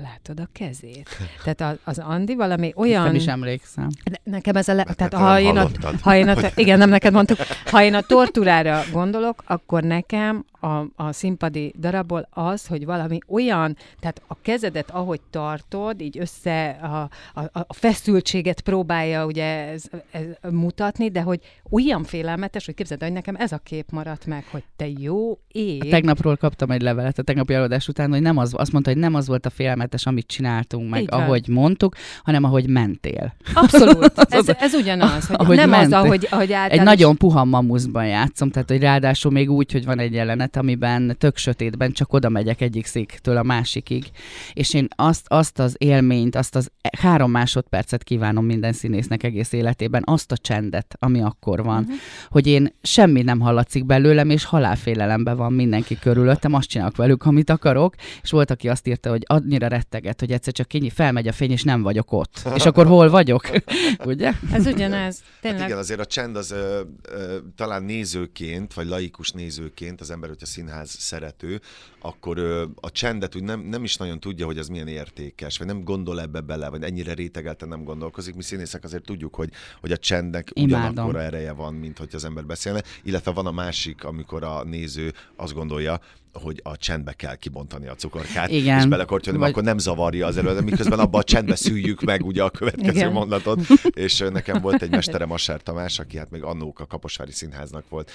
látod 0.02 0.40
a 0.40 0.48
kezét. 0.52 1.08
Tehát 1.44 1.60
az, 1.60 1.78
az 1.84 1.98
Andi 1.98 2.34
valami 2.34 2.72
olyan... 2.76 3.04
Nem 3.04 3.14
is 3.14 3.26
emlékszem. 3.26 3.88
Ne- 4.04 4.32
Nekem 4.32 4.56
ez 4.56 4.68
a... 4.68 4.74
Le... 4.74 4.84
Mert 4.84 4.96
Tehát 4.96 5.12
te 5.12 5.18
ha 5.18 5.40
én, 5.40 5.56
a, 5.56 5.68
ha 6.00 6.16
én 6.16 6.28
a, 6.28 6.36
igen, 6.54 6.78
nem 6.78 6.88
neked 6.88 7.12
mondtuk. 7.12 7.38
Ha 7.70 7.82
én 7.82 7.94
a 7.94 8.00
tortúrára 8.00 8.82
gondolok, 8.92 9.42
akkor 9.46 9.82
nekem 9.82 10.44
a, 10.64 10.86
a 10.96 11.12
színpadi 11.12 11.74
darabból 11.78 12.28
az, 12.30 12.66
hogy 12.66 12.84
valami 12.84 13.18
olyan, 13.28 13.76
tehát 14.00 14.22
a 14.26 14.36
kezedet, 14.42 14.90
ahogy 14.90 15.20
tartod, 15.30 16.00
így 16.00 16.18
össze 16.18 16.68
a, 16.68 17.10
a, 17.40 17.50
a 17.52 17.74
feszültséget 17.74 18.60
próbálja 18.60 19.26
ugye 19.26 19.68
ez, 19.68 19.84
ez 20.10 20.24
mutatni, 20.50 21.10
de 21.10 21.20
hogy 21.20 21.40
olyan 21.70 22.04
félelmetes, 22.04 22.64
hogy 22.64 22.74
képzeld, 22.74 23.02
el, 23.02 23.08
hogy 23.08 23.16
nekem 23.16 23.36
ez 23.36 23.52
a 23.52 23.58
kép 23.58 23.90
maradt 23.90 24.26
meg, 24.26 24.44
hogy 24.50 24.64
te 24.76 24.88
jó 24.88 25.38
ég. 25.48 25.90
Tegnapról 25.90 26.36
kaptam 26.36 26.70
egy 26.70 26.82
levelet 26.82 27.18
a 27.18 27.22
tegnapi 27.22 27.54
előadás 27.54 27.88
után, 27.88 28.10
hogy 28.10 28.22
nem 28.22 28.36
az, 28.36 28.54
azt 28.56 28.72
mondta, 28.72 28.90
hogy 28.90 29.00
nem 29.00 29.14
az 29.14 29.26
volt 29.26 29.46
a 29.46 29.50
félelmetes, 29.84 30.06
amit 30.06 30.26
csináltunk, 30.26 30.90
meg 30.90 31.00
Így 31.02 31.08
van. 31.10 31.20
ahogy 31.20 31.48
mondtuk, 31.48 31.94
hanem 32.22 32.44
ahogy 32.44 32.68
mentél. 32.68 33.34
Abszolút. 33.54 34.12
Ez, 34.28 34.48
ez 34.58 34.74
ugyanaz, 34.74 35.26
hogy 35.26 35.36
Ahogy 35.38 35.56
nem 35.56 35.70
mentél. 35.70 35.98
az, 35.98 36.04
ahogy, 36.04 36.28
ahogy 36.30 36.46
Egy 36.46 36.52
általános... 36.52 36.90
nagyon 36.90 37.16
puha 37.16 37.44
mamuszban 37.44 38.06
játszom, 38.06 38.50
tehát 38.50 38.68
hogy 38.68 38.80
ráadásul 38.80 39.32
még 39.32 39.50
úgy, 39.50 39.72
hogy 39.72 39.84
van 39.84 39.98
egy 39.98 40.12
jelenet, 40.12 40.56
amiben 40.56 41.16
tök 41.18 41.36
sötétben 41.36 41.92
csak 41.92 42.12
oda 42.12 42.28
megyek 42.28 42.60
egyik 42.60 42.86
széktől 42.86 43.36
a 43.36 43.42
másikig. 43.42 44.04
És 44.52 44.74
én 44.74 44.88
azt, 44.96 45.24
azt 45.28 45.58
az 45.58 45.74
élményt, 45.78 46.36
azt 46.36 46.54
az 46.56 46.70
e- 46.80 46.98
három 47.00 47.30
másodpercet 47.30 48.02
kívánom 48.02 48.44
minden 48.44 48.72
színésznek 48.72 49.22
egész 49.22 49.52
életében, 49.52 50.02
azt 50.06 50.32
a 50.32 50.36
csendet, 50.36 50.96
ami 50.98 51.20
akkor 51.20 51.64
van, 51.64 51.82
uh-huh. 51.82 51.96
hogy 52.28 52.46
én 52.46 52.74
semmi 52.82 53.22
nem 53.22 53.40
hallatszik 53.40 53.86
belőlem, 53.86 54.30
és 54.30 54.44
halálfélelemben 54.44 55.36
van 55.36 55.52
mindenki 55.52 55.98
körülöttem, 55.98 56.54
azt 56.54 56.68
csinálok 56.68 56.96
velük, 56.96 57.24
amit 57.24 57.50
akarok, 57.50 57.94
és 58.22 58.30
volt, 58.30 58.50
aki 58.50 58.68
azt 58.68 58.86
írta, 58.86 59.10
hogy 59.10 59.22
annyira 59.26 59.68
retteget, 59.74 60.20
hogy 60.20 60.32
egyszer 60.32 60.52
csak 60.52 60.68
kinyi, 60.68 60.90
felmegy 60.90 61.28
a 61.28 61.32
fény, 61.32 61.50
és 61.50 61.62
nem 61.62 61.82
vagyok 61.82 62.12
ott. 62.12 62.42
És 62.54 62.66
akkor 62.66 62.86
hol 62.86 63.10
vagyok? 63.10 63.50
Ugye? 64.04 64.32
Ez 64.52 64.66
ugyanez. 64.66 65.20
Hát 65.20 65.40
Tényleg. 65.40 65.66
igen, 65.66 65.78
azért 65.78 66.00
a 66.00 66.06
csend 66.06 66.36
az 66.36 66.50
ö, 66.50 66.80
ö, 67.02 67.36
talán 67.56 67.82
nézőként, 67.82 68.74
vagy 68.74 68.86
laikus 68.86 69.30
nézőként 69.30 70.00
az 70.00 70.10
ember, 70.10 70.28
hogyha 70.28 70.44
hogyha 70.44 70.60
színház 70.60 70.90
szerető, 70.90 71.60
akkor 72.00 72.38
ö, 72.38 72.64
a 72.80 72.90
csendet 72.90 73.36
úgy 73.36 73.42
nem, 73.42 73.60
nem 73.60 73.84
is 73.84 73.96
nagyon 73.96 74.20
tudja, 74.20 74.46
hogy 74.46 74.58
az 74.58 74.68
milyen 74.68 74.88
értékes, 74.88 75.58
vagy 75.58 75.66
nem 75.66 75.84
gondol 75.84 76.20
ebbe 76.20 76.40
bele, 76.40 76.68
vagy 76.68 76.82
ennyire 76.82 77.12
rétegelten 77.12 77.68
nem 77.68 77.84
gondolkozik. 77.84 78.34
Mi 78.34 78.42
színészek 78.42 78.84
azért 78.84 79.04
tudjuk, 79.04 79.34
hogy, 79.34 79.50
hogy 79.80 79.92
a 79.92 79.96
csendnek 79.96 80.50
Imádom. 80.52 80.90
ugyanakkora 80.90 81.22
ereje 81.22 81.52
van, 81.52 81.74
mint 81.74 81.98
hogy 81.98 82.08
az 82.12 82.24
ember 82.24 82.46
beszélne, 82.46 82.82
illetve 83.02 83.30
van 83.30 83.46
a 83.46 83.52
másik, 83.52 84.04
amikor 84.04 84.44
a 84.44 84.64
néző 84.64 85.12
azt 85.36 85.54
gondolja, 85.54 86.00
hogy 86.42 86.60
a 86.62 86.76
csendbe 86.76 87.12
kell 87.12 87.34
kibontani 87.34 87.86
a 87.86 87.94
cukorkát, 87.94 88.50
Igen. 88.50 88.78
és 88.78 88.86
belekortyolni, 88.86 89.40
Vagy- 89.40 89.50
akkor 89.50 89.62
nem 89.62 89.78
zavarja 89.78 90.26
az 90.26 90.36
előadó, 90.36 90.60
miközben 90.60 90.98
abban 90.98 91.20
a 91.20 91.24
csendbe 91.24 91.54
szüljük 91.56 92.02
meg 92.02 92.24
ugye 92.26 92.42
a 92.42 92.50
következő 92.50 92.90
Igen. 92.98 93.12
mondatot, 93.12 93.60
és 93.94 94.18
nekem 94.32 94.60
volt 94.60 94.82
egy 94.82 94.90
mesterem, 94.90 95.30
Asser 95.30 95.60
Tamás, 95.62 95.98
aki 95.98 96.16
hát 96.18 96.30
még 96.30 96.42
annók 96.42 96.80
a 96.80 96.86
Kaposvári 96.86 97.32
Színháznak 97.32 97.84
volt 97.88 98.10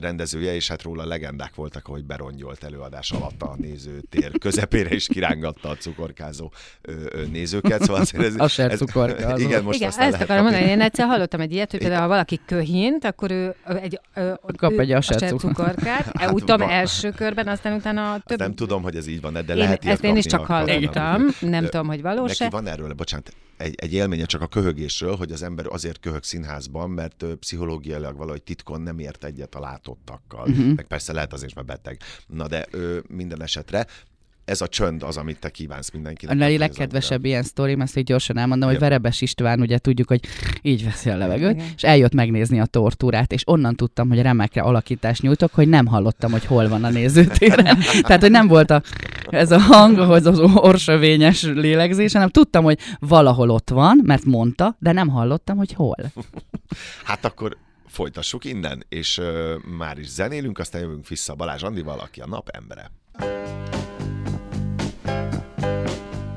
rendezője, 0.00 0.54
és 0.54 0.68
hát 0.68 0.82
róla 0.82 1.04
legendák 1.04 1.54
voltak, 1.54 1.86
hogy 1.86 2.04
berongyolt 2.04 2.64
előadás 2.64 3.10
alatt 3.10 3.42
a 3.42 3.54
nézőtér 3.56 4.38
közepére 4.38 4.94
is 4.94 5.06
kirángatta 5.06 5.68
a 5.68 5.76
cukorkázó 5.76 6.52
nézőket, 7.30 7.82
szóval 7.82 8.00
azért 8.00 8.24
ez, 8.24 8.34
Asser 8.36 8.70
ez- 8.70 8.78
cukorkázó. 8.78 9.42
Igen, 9.46 9.62
most 9.62 9.78
Igen, 9.78 9.88
ezt 9.88 9.98
akarom 9.98 10.18
kapni. 10.26 10.42
mondani, 10.42 10.64
én 10.70 10.80
egyszer 10.80 11.06
hallottam 11.06 11.40
egy 11.40 11.52
ilyet, 11.52 11.70
hogy 11.70 11.80
például 11.80 12.00
ha 12.02 12.08
valaki 12.08 12.40
köhint, 12.46 13.04
akkor 13.04 13.30
ő 13.30 13.54
egy, 13.82 14.00
ö, 14.14 14.32
Kap 14.56 14.72
ő 14.72 14.80
egy 14.80 14.96
cukor- 15.02 15.38
cukorkát, 15.40 16.10
Hát 16.18 16.30
úgy 16.32 16.38
tudom, 16.44 16.58
van. 16.58 16.70
első 16.70 17.10
körben, 17.10 17.48
aztán 17.52 17.72
utána 17.72 18.12
Azt 18.12 18.24
több... 18.24 18.38
nem 18.38 18.54
tudom, 18.54 18.82
hogy 18.82 18.96
ez 18.96 19.06
így 19.06 19.20
van, 19.20 19.32
de 19.32 19.40
én, 19.40 19.56
lehet 19.56 19.84
ilyet 19.84 19.94
ezt 19.94 20.04
én 20.04 20.16
is 20.16 20.24
csak 20.24 20.46
hallottam, 20.46 21.22
nem 21.40 21.64
tudom, 21.64 21.86
hogy 21.86 22.02
valós-e. 22.02 22.44
Neki 22.44 22.54
van 22.54 22.66
erről, 22.66 22.92
bocsánat, 22.92 23.32
egy, 23.56 23.74
egy 23.76 23.92
élménye 23.92 24.24
csak 24.24 24.40
a 24.40 24.46
köhögésről, 24.46 25.16
hogy 25.16 25.32
az 25.32 25.42
ember 25.42 25.66
azért 25.68 26.00
köhög 26.00 26.22
színházban, 26.22 26.90
mert 26.90 27.24
pszichológiailag 27.40 28.16
valahogy 28.16 28.42
titkon 28.42 28.80
nem 28.80 28.98
ért 28.98 29.24
egyet 29.24 29.54
a 29.54 29.60
látottakkal. 29.60 30.48
Uh-huh. 30.48 30.74
Meg 30.74 30.86
persze 30.86 31.12
lehet 31.12 31.32
azért, 31.32 31.54
mert 31.54 31.66
beteg. 31.66 31.98
Na 32.26 32.46
de 32.46 32.66
ö, 32.70 32.98
minden 33.08 33.42
esetre 33.42 33.86
ez 34.44 34.60
a 34.60 34.66
csönd 34.66 35.02
az, 35.02 35.16
amit 35.16 35.38
te 35.38 35.50
kívánsz 35.50 35.90
mindenkinek. 35.90 36.40
A 36.40 36.44
az 36.44 36.58
legkedvesebb 36.58 37.24
ilyen 37.24 37.42
sztorim, 37.42 37.80
ezt 37.80 37.96
így 37.96 38.04
gyorsan 38.04 38.38
elmondom, 38.38 38.68
hogy. 38.68 38.78
Verebes 38.78 39.20
István, 39.20 39.60
ugye 39.60 39.78
tudjuk, 39.78 40.08
hogy 40.08 40.20
így 40.62 40.84
veszi 40.84 41.10
a 41.10 41.16
levegőt, 41.16 41.54
Igen. 41.54 41.66
és 41.76 41.82
eljött 41.82 42.14
megnézni 42.14 42.60
a 42.60 42.66
tortúrát, 42.66 43.32
és 43.32 43.42
onnan 43.46 43.76
tudtam, 43.76 44.08
hogy 44.08 44.22
remekre 44.22 44.60
alakítást 44.60 45.22
nyújtok, 45.22 45.54
hogy 45.54 45.68
nem 45.68 45.86
hallottam, 45.86 46.30
hogy 46.30 46.44
hol 46.44 46.68
van 46.68 46.84
a 46.84 46.90
nézőtéren. 46.90 47.78
Tehát, 48.06 48.20
hogy 48.20 48.30
nem 48.30 48.46
volt 48.46 48.70
a, 48.70 48.82
ez 49.30 49.50
a 49.50 49.58
hang, 49.58 49.98
ahhoz 49.98 50.26
az 50.26 50.38
orsövényes 50.38 51.42
lélegzés, 51.42 52.12
hanem 52.12 52.28
tudtam, 52.28 52.64
hogy 52.64 52.78
valahol 52.98 53.50
ott 53.50 53.70
van, 53.70 54.00
mert 54.02 54.24
mondta, 54.24 54.76
de 54.78 54.92
nem 54.92 55.08
hallottam, 55.08 55.56
hogy 55.56 55.72
hol. 55.72 55.96
Hát 57.04 57.24
akkor 57.24 57.56
folytassuk 57.86 58.44
innen, 58.44 58.84
és 58.88 59.18
ö, 59.18 59.56
már 59.78 59.98
is 59.98 60.08
zenélünk, 60.08 60.58
aztán 60.58 60.80
jövünk 60.80 61.08
vissza 61.08 61.34
Balázs 61.34 61.62
Andival, 61.62 61.98
aki 61.98 62.20
a 62.20 62.26
nap 62.26 62.48
embere. 62.48 62.90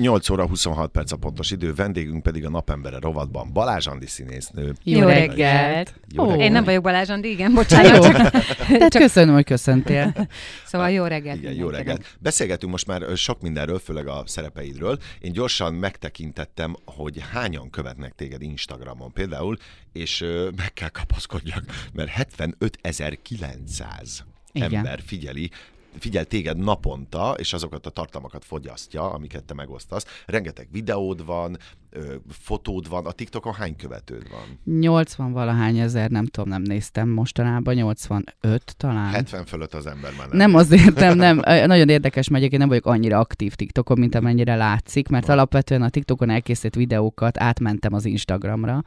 8 0.00 0.28
óra 0.30 0.46
26 0.46 0.90
perc 0.90 1.12
a 1.12 1.16
pontos 1.16 1.50
idő, 1.50 1.74
vendégünk 1.74 2.22
pedig 2.22 2.44
a 2.44 2.50
napembere 2.50 2.98
rovatban 3.00 3.52
Balázs 3.52 3.86
Andi 3.86 4.06
színésznő. 4.06 4.74
Jó 4.84 5.00
reggelt! 5.08 5.94
Jó 6.14 6.24
reggelt. 6.24 6.40
Én 6.40 6.52
nem 6.52 6.64
vagyok 6.64 6.82
Balázs 6.82 7.08
Andi, 7.08 7.30
igen, 7.30 7.54
bocsánat. 7.60 8.04
Jó. 8.04 8.10
Csak, 8.12 8.30
Tehát 8.66 8.96
köszönöm, 8.96 9.34
hogy 9.34 9.44
köszöntél. 9.44 10.28
szóval 10.66 10.90
jó 10.90 11.04
reggelt. 11.04 11.38
Igen, 11.38 11.52
jó 11.52 11.64
mindenkinek. 11.64 11.96
reggelt. 11.96 12.16
Beszélgetünk 12.18 12.72
most 12.72 12.86
már 12.86 13.02
sok 13.16 13.40
mindenről, 13.40 13.78
főleg 13.78 14.06
a 14.06 14.22
szerepeidről. 14.26 14.98
Én 15.20 15.32
gyorsan 15.32 15.74
megtekintettem, 15.74 16.76
hogy 16.84 17.24
hányan 17.32 17.70
követnek 17.70 18.12
téged 18.14 18.42
Instagramon 18.42 19.12
például, 19.12 19.56
és 19.92 20.24
meg 20.56 20.72
kell 20.72 20.88
kapaszkodjak, 20.88 21.64
mert 21.92 22.10
75.900 22.38 24.18
Igen. 24.52 24.74
ember 24.74 25.00
figyeli 25.06 25.50
figyel 25.98 26.24
téged 26.24 26.56
naponta, 26.56 27.34
és 27.38 27.52
azokat 27.52 27.86
a 27.86 27.90
tartalmakat 27.90 28.44
fogyasztja, 28.44 29.10
amiket 29.12 29.44
te 29.44 29.54
megosztasz. 29.54 30.06
Rengeteg 30.26 30.68
videód 30.70 31.24
van, 31.24 31.58
ö, 31.90 32.14
fotód 32.28 32.88
van. 32.88 33.06
A 33.06 33.12
TikTokon 33.12 33.52
hány 33.52 33.76
követőd 33.76 34.30
van? 34.30 34.74
80 34.78 35.32
valahány 35.32 35.78
ezer, 35.78 36.10
nem 36.10 36.26
tudom, 36.26 36.48
nem 36.48 36.62
néztem 36.62 37.08
mostanában, 37.08 37.74
85 37.74 38.74
talán. 38.76 39.12
70 39.12 39.44
fölött 39.44 39.74
az 39.74 39.86
ember 39.86 40.12
már 40.18 40.28
nem. 40.28 40.36
Nem 40.36 40.54
azért 40.54 40.94
nem, 40.94 41.16
nem. 41.16 41.42
Nagyon 41.66 41.88
érdekes, 41.88 42.28
mert 42.28 42.38
egyébként 42.38 42.60
nem 42.60 42.68
vagyok 42.68 42.86
annyira 42.86 43.18
aktív 43.18 43.54
TikTokon, 43.54 43.98
mint 43.98 44.14
amennyire 44.14 44.56
látszik, 44.56 45.08
mert 45.08 45.26
Van. 45.26 45.36
alapvetően 45.36 45.82
a 45.82 45.88
TikTokon 45.88 46.30
elkészített 46.30 46.74
videókat 46.74 47.40
átmentem 47.40 47.92
az 47.92 48.04
Instagramra, 48.04 48.82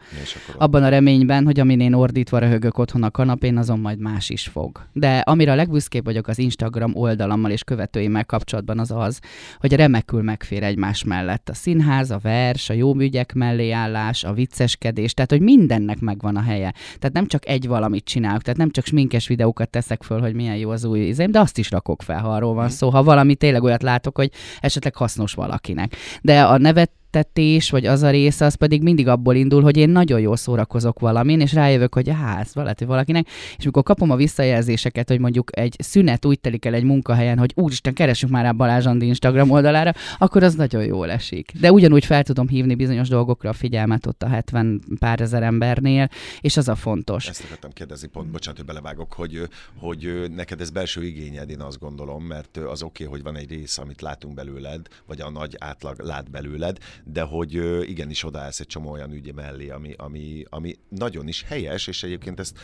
abban 0.58 0.84
a 0.84 0.90
reményben, 0.90 1.46
hogy 1.46 1.60
amin 1.60 1.80
én 1.80 1.94
ordítva 1.94 2.38
röhögök 2.38 2.78
otthon 2.78 3.04
a 3.04 3.12
kanapén, 3.12 3.58
azon 3.58 3.80
majd 3.80 4.00
más 4.00 4.30
is 4.30 4.48
fog. 4.48 4.88
De 4.94 5.18
amire 5.18 5.52
a 5.52 5.56
legbüszkébb 5.56 6.06
vagyok 6.06 6.28
az 6.28 6.40
Instagram 6.40 6.96
oldalammal 6.96 7.52
és 7.52 7.64
követőimmel 7.64 8.26
kapcsolatban 8.26 8.80
az 8.80 8.92
az, 8.92 9.20
hogy 9.60 9.74
remekül 9.74 10.22
megfér 10.22 10.64
egymás 10.64 11.04
mellett 11.04 11.50
a 11.50 11.54
színház, 11.54 12.12
a 12.12 12.20
vers, 12.22 12.70
a 12.70 12.74
jó 12.74 12.93
műgyek 12.94 13.34
mellé 13.34 13.72
állás, 13.72 14.24
a 14.24 14.34
vicceskedés, 14.34 15.14
tehát 15.14 15.32
hogy 15.32 15.42
mindennek 15.42 16.00
megvan 16.00 16.36
a 16.36 16.42
helye. 16.42 16.74
Tehát 17.00 17.14
nem 17.14 17.28
csak 17.28 17.48
egy 17.48 17.68
valamit 17.68 18.06
csinálok, 18.06 18.42
tehát 18.42 18.60
nem 18.60 18.72
csak 18.72 18.86
sminkes 18.86 19.28
videókat 19.28 19.70
teszek 19.70 20.04
föl, 20.04 20.20
hogy 20.20 20.34
milyen 20.34 20.56
jó 20.56 20.70
az 20.70 20.84
új 20.84 21.00
izém, 21.00 21.32
de 21.32 21.40
azt 21.40 21.58
is 21.58 21.72
rakok 21.72 22.02
fel, 22.02 22.20
ha 22.20 22.34
arról 22.34 22.54
van 22.54 22.70
szó, 22.70 22.90
ha 22.90 23.04
valami 23.04 23.36
tényleg 23.36 23.64
olyat 23.64 23.84
látok, 23.84 24.18
hogy 24.18 24.32
esetleg 24.60 24.96
hasznos 24.96 25.34
valakinek. 25.34 25.96
De 26.22 26.44
a 26.44 26.58
nevet 26.58 26.92
tetés, 27.14 27.70
vagy 27.70 27.86
az 27.86 28.02
a 28.02 28.10
része, 28.10 28.46
az 28.46 28.56
pedig 28.56 28.82
mindig 28.82 29.08
abból 29.08 29.36
indul, 29.36 29.62
hogy 29.62 29.78
én 29.78 29.90
nagyon 29.90 30.20
jól 30.20 30.36
szórakozok 30.36 31.00
valamin, 31.00 31.40
és 31.40 31.54
rájövök, 31.54 31.94
hogy 31.94 32.10
hát, 32.10 32.40
ez 32.40 32.54
hogy 32.54 32.88
valakinek, 32.88 33.28
és 33.58 33.66
mikor 33.66 33.84
kapom 33.84 34.10
a 34.10 34.16
visszajelzéseket, 34.16 35.10
hogy 35.10 35.20
mondjuk 35.20 35.58
egy 35.58 35.76
szünet 35.80 36.26
úgy 36.26 36.40
telik 36.40 36.66
el 36.66 36.74
egy 36.74 36.84
munkahelyen, 36.84 37.38
hogy 37.38 37.52
úristen, 37.56 37.94
keresünk 37.94 38.32
már 38.32 38.44
rá 38.44 38.52
Balázs 38.52 38.86
Andi 38.86 39.06
Instagram 39.06 39.50
oldalára, 39.50 39.94
akkor 40.18 40.44
az 40.44 40.56
nagyon 40.56 40.86
jól 40.86 41.12
esik. 41.12 41.52
De 41.60 41.72
ugyanúgy 41.72 42.06
fel 42.06 42.24
tudom 42.24 42.48
hívni 42.48 42.76
bizonyos 42.76 43.08
dolgokra 43.08 43.50
a 43.50 43.54
figyelmet 43.54 44.06
ott 44.06 44.24
a 44.24 44.28
70 44.28 44.82
pár 45.00 45.22
ezer 45.22 45.44
embernél, 45.44 46.10
és 46.42 46.58
az 46.58 46.68
a 46.68 46.76
fontos. 46.76 47.28
Ezt 47.28 47.44
akartam 47.44 47.72
kérdezni, 47.72 48.08
pont, 48.08 48.32
bocsánat, 48.32 48.58
hogy 48.58 48.68
belevágok, 48.68 49.14
hogy, 49.14 49.42
hogy 49.78 50.32
neked 50.36 50.62
ez 50.62 50.70
belső 50.70 51.04
igényed, 51.04 51.50
én 51.50 51.62
azt 51.62 51.80
gondolom, 51.80 52.24
mert 52.24 52.58
az 52.58 52.84
oké, 52.84 53.04
okay, 53.06 53.16
hogy 53.16 53.24
van 53.24 53.36
egy 53.36 53.50
rész, 53.50 53.78
amit 53.78 54.02
látunk 54.02 54.34
belőled, 54.34 54.88
vagy 55.06 55.22
a 55.22 55.30
nagy 55.30 55.56
átlag 55.60 56.00
lát 56.00 56.32
belőled, 56.32 56.78
de 57.04 57.22
hogy 57.22 57.54
igenis 57.90 58.24
odaállsz 58.24 58.60
egy 58.60 58.68
csomó 58.68 58.92
olyan 58.92 59.12
ügy 59.12 59.34
mellé, 59.34 59.70
ami, 59.70 59.94
ami, 59.98 60.44
ami 60.50 60.76
nagyon 60.90 61.28
is 61.28 61.44
helyes, 61.44 61.88
és 61.88 62.04
egyébként 62.04 62.40
ezt 62.40 62.60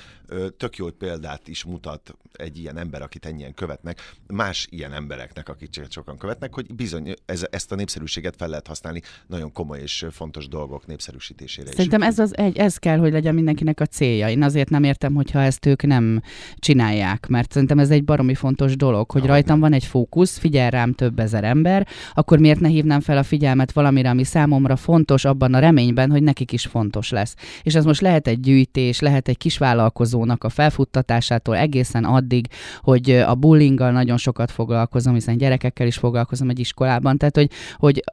tök 0.57 0.75
jó 0.77 0.89
példát 0.89 1.47
is 1.47 1.63
mutat 1.63 2.17
egy 2.31 2.57
ilyen 2.57 2.77
ember, 2.77 3.01
akit 3.01 3.25
ennyien 3.25 3.53
követnek, 3.53 4.15
más 4.27 4.67
ilyen 4.69 4.93
embereknek, 4.93 5.49
akiket 5.49 5.91
sokan 5.91 6.17
követnek, 6.17 6.53
hogy 6.53 6.75
bizony 6.75 7.13
ez, 7.25 7.45
ezt 7.51 7.71
a 7.71 7.75
népszerűséget 7.75 8.35
fel 8.37 8.47
lehet 8.47 8.67
használni 8.67 9.01
nagyon 9.27 9.51
komoly 9.51 9.79
és 9.81 10.05
fontos 10.11 10.47
dolgok 10.47 10.85
népszerűsítésére 10.87 11.71
Szerintem 11.71 12.01
is. 12.01 12.07
ez, 12.07 12.19
az 12.19 12.37
egy, 12.37 12.57
ez 12.57 12.77
kell, 12.77 12.97
hogy 12.97 13.11
legyen 13.11 13.33
mindenkinek 13.33 13.79
a 13.79 13.85
célja. 13.85 14.29
Én 14.29 14.43
azért 14.43 14.69
nem 14.69 14.83
értem, 14.83 15.13
hogyha 15.13 15.41
ezt 15.41 15.65
ők 15.65 15.83
nem 15.83 16.21
csinálják, 16.55 17.27
mert 17.27 17.51
szerintem 17.51 17.79
ez 17.79 17.89
egy 17.89 18.03
baromi 18.03 18.35
fontos 18.35 18.75
dolog, 18.75 19.11
hogy 19.11 19.21
Ahogy 19.21 19.31
rajtam 19.31 19.59
van 19.59 19.73
egy 19.73 19.85
fókusz, 19.85 20.37
figyel 20.37 20.69
rám 20.69 20.93
több 20.93 21.19
ezer 21.19 21.43
ember, 21.43 21.87
akkor 22.13 22.39
miért 22.39 22.59
ne 22.59 22.67
hívnám 22.67 22.99
fel 22.99 23.17
a 23.17 23.23
figyelmet 23.23 23.71
valamire, 23.71 24.09
ami 24.09 24.23
számomra 24.29 24.75
fontos, 24.75 25.25
abban 25.25 25.53
a 25.53 25.59
reményben, 25.59 26.11
hogy 26.11 26.23
nekik 26.23 26.51
is 26.51 26.65
fontos 26.65 27.09
lesz. 27.09 27.35
És 27.63 27.75
ez 27.75 27.85
most 27.85 28.01
lehet 28.01 28.27
egy 28.27 28.39
gyűjtés, 28.39 28.99
lehet 28.99 29.27
egy 29.27 29.37
kisvállalkozónak 29.37 30.43
a 30.43 30.49
felfuttatásától 30.49 31.57
egészen 31.57 32.03
addig, 32.03 32.47
hogy 32.81 33.11
a 33.11 33.35
bullyinggal 33.35 33.91
nagyon 33.91 34.17
sokat 34.17 34.51
foglalkozom, 34.51 35.13
hiszen 35.13 35.37
gyerekekkel 35.37 35.87
is 35.87 35.97
foglalkozom 35.97 36.49
egy 36.49 36.59
iskolában, 36.59 37.17
tehát 37.17 37.35
hogy, 37.35 37.49
hogy 37.75 38.03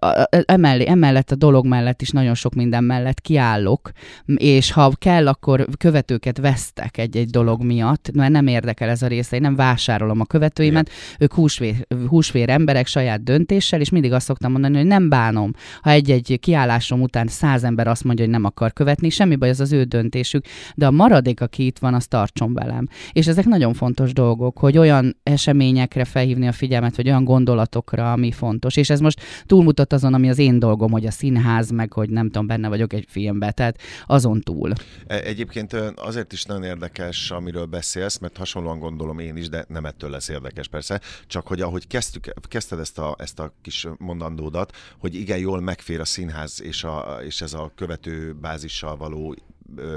emellé, 0.46 0.86
emellett 0.86 1.30
a 1.30 1.34
dolog 1.34 1.66
mellett 1.66 2.02
is 2.02 2.10
nagyon 2.10 2.34
sok 2.34 2.54
minden 2.54 2.84
mellett 2.84 3.20
kiállok, 3.20 3.90
és 4.36 4.72
ha 4.72 4.92
kell, 4.98 5.28
akkor 5.28 5.66
követőket 5.78 6.38
vesztek 6.38 6.98
egy-egy 6.98 7.30
dolog 7.30 7.62
miatt, 7.62 8.10
mert 8.12 8.30
nem 8.32 8.46
érdekel 8.46 8.88
ez 8.88 9.02
a 9.02 9.06
része, 9.06 9.36
én 9.36 9.42
nem 9.42 9.56
vásárolom 9.56 10.20
a 10.20 10.24
követőimet, 10.24 10.90
ők 11.18 11.32
húsvér, 11.32 11.86
húsvér 12.08 12.48
emberek 12.48 12.86
saját 12.86 13.22
döntéssel, 13.22 13.80
és 13.80 13.90
mindig 13.90 14.12
azt 14.12 14.26
szoktam 14.26 14.52
mondani, 14.52 14.76
hogy 14.76 14.86
nem 14.86 15.08
bánom, 15.08 15.50
ha 15.80 15.90
egy 15.90 16.05
egy-egy 16.10 16.38
kiállásom 16.40 17.02
után 17.02 17.26
száz 17.26 17.64
ember 17.64 17.86
azt 17.86 18.04
mondja, 18.04 18.24
hogy 18.24 18.32
nem 18.32 18.44
akar 18.44 18.72
követni, 18.72 19.08
semmi 19.08 19.36
baj, 19.36 19.48
ez 19.48 19.60
az 19.60 19.72
ő 19.72 19.82
döntésük, 19.82 20.44
de 20.74 20.86
a 20.86 20.90
maradék, 20.90 21.40
aki 21.40 21.66
itt 21.66 21.78
van, 21.78 21.94
az 21.94 22.06
tartson 22.06 22.52
velem. 22.52 22.88
És 23.12 23.26
ezek 23.26 23.44
nagyon 23.44 23.74
fontos 23.74 24.12
dolgok, 24.12 24.58
hogy 24.58 24.78
olyan 24.78 25.16
eseményekre 25.22 26.04
felhívni 26.04 26.46
a 26.46 26.52
figyelmet, 26.52 26.96
vagy 26.96 27.08
olyan 27.08 27.24
gondolatokra, 27.24 28.12
ami 28.12 28.32
fontos. 28.32 28.76
És 28.76 28.90
ez 28.90 29.00
most 29.00 29.20
túlmutat 29.46 29.92
azon, 29.92 30.14
ami 30.14 30.28
az 30.28 30.38
én 30.38 30.58
dolgom, 30.58 30.90
hogy 30.90 31.06
a 31.06 31.10
színház, 31.10 31.70
meg 31.70 31.92
hogy 31.92 32.10
nem 32.10 32.26
tudom, 32.26 32.46
benne 32.46 32.68
vagyok 32.68 32.92
egy 32.92 33.04
filmbe, 33.08 33.50
tehát 33.50 33.80
azon 34.06 34.40
túl. 34.40 34.72
E, 35.06 35.14
egyébként 35.14 35.72
azért 35.96 36.32
is 36.32 36.44
nagyon 36.44 36.62
érdekes, 36.62 37.30
amiről 37.30 37.64
beszélsz, 37.64 38.18
mert 38.18 38.36
hasonlóan 38.36 38.78
gondolom 38.78 39.18
én 39.18 39.36
is, 39.36 39.48
de 39.48 39.64
nem 39.68 39.84
ettől 39.84 40.10
lesz 40.10 40.28
érdekes 40.28 40.68
persze, 40.68 41.00
csak 41.26 41.46
hogy 41.46 41.60
ahogy 41.60 41.86
kezdtük, 41.86 42.32
kezdted 42.48 42.78
ezt 42.78 42.98
a, 42.98 43.16
ezt 43.18 43.38
a 43.38 43.52
kis 43.62 43.86
mondandódat, 43.98 44.76
hogy 44.98 45.14
igen, 45.14 45.38
jól 45.38 45.60
megfér 45.86 46.00
a 46.00 46.04
színház 46.04 46.62
és, 46.62 46.84
a, 46.84 47.18
és 47.24 47.40
ez 47.40 47.52
a 47.52 47.72
követő 47.74 48.32
bázissal 48.32 48.96
való 48.96 49.36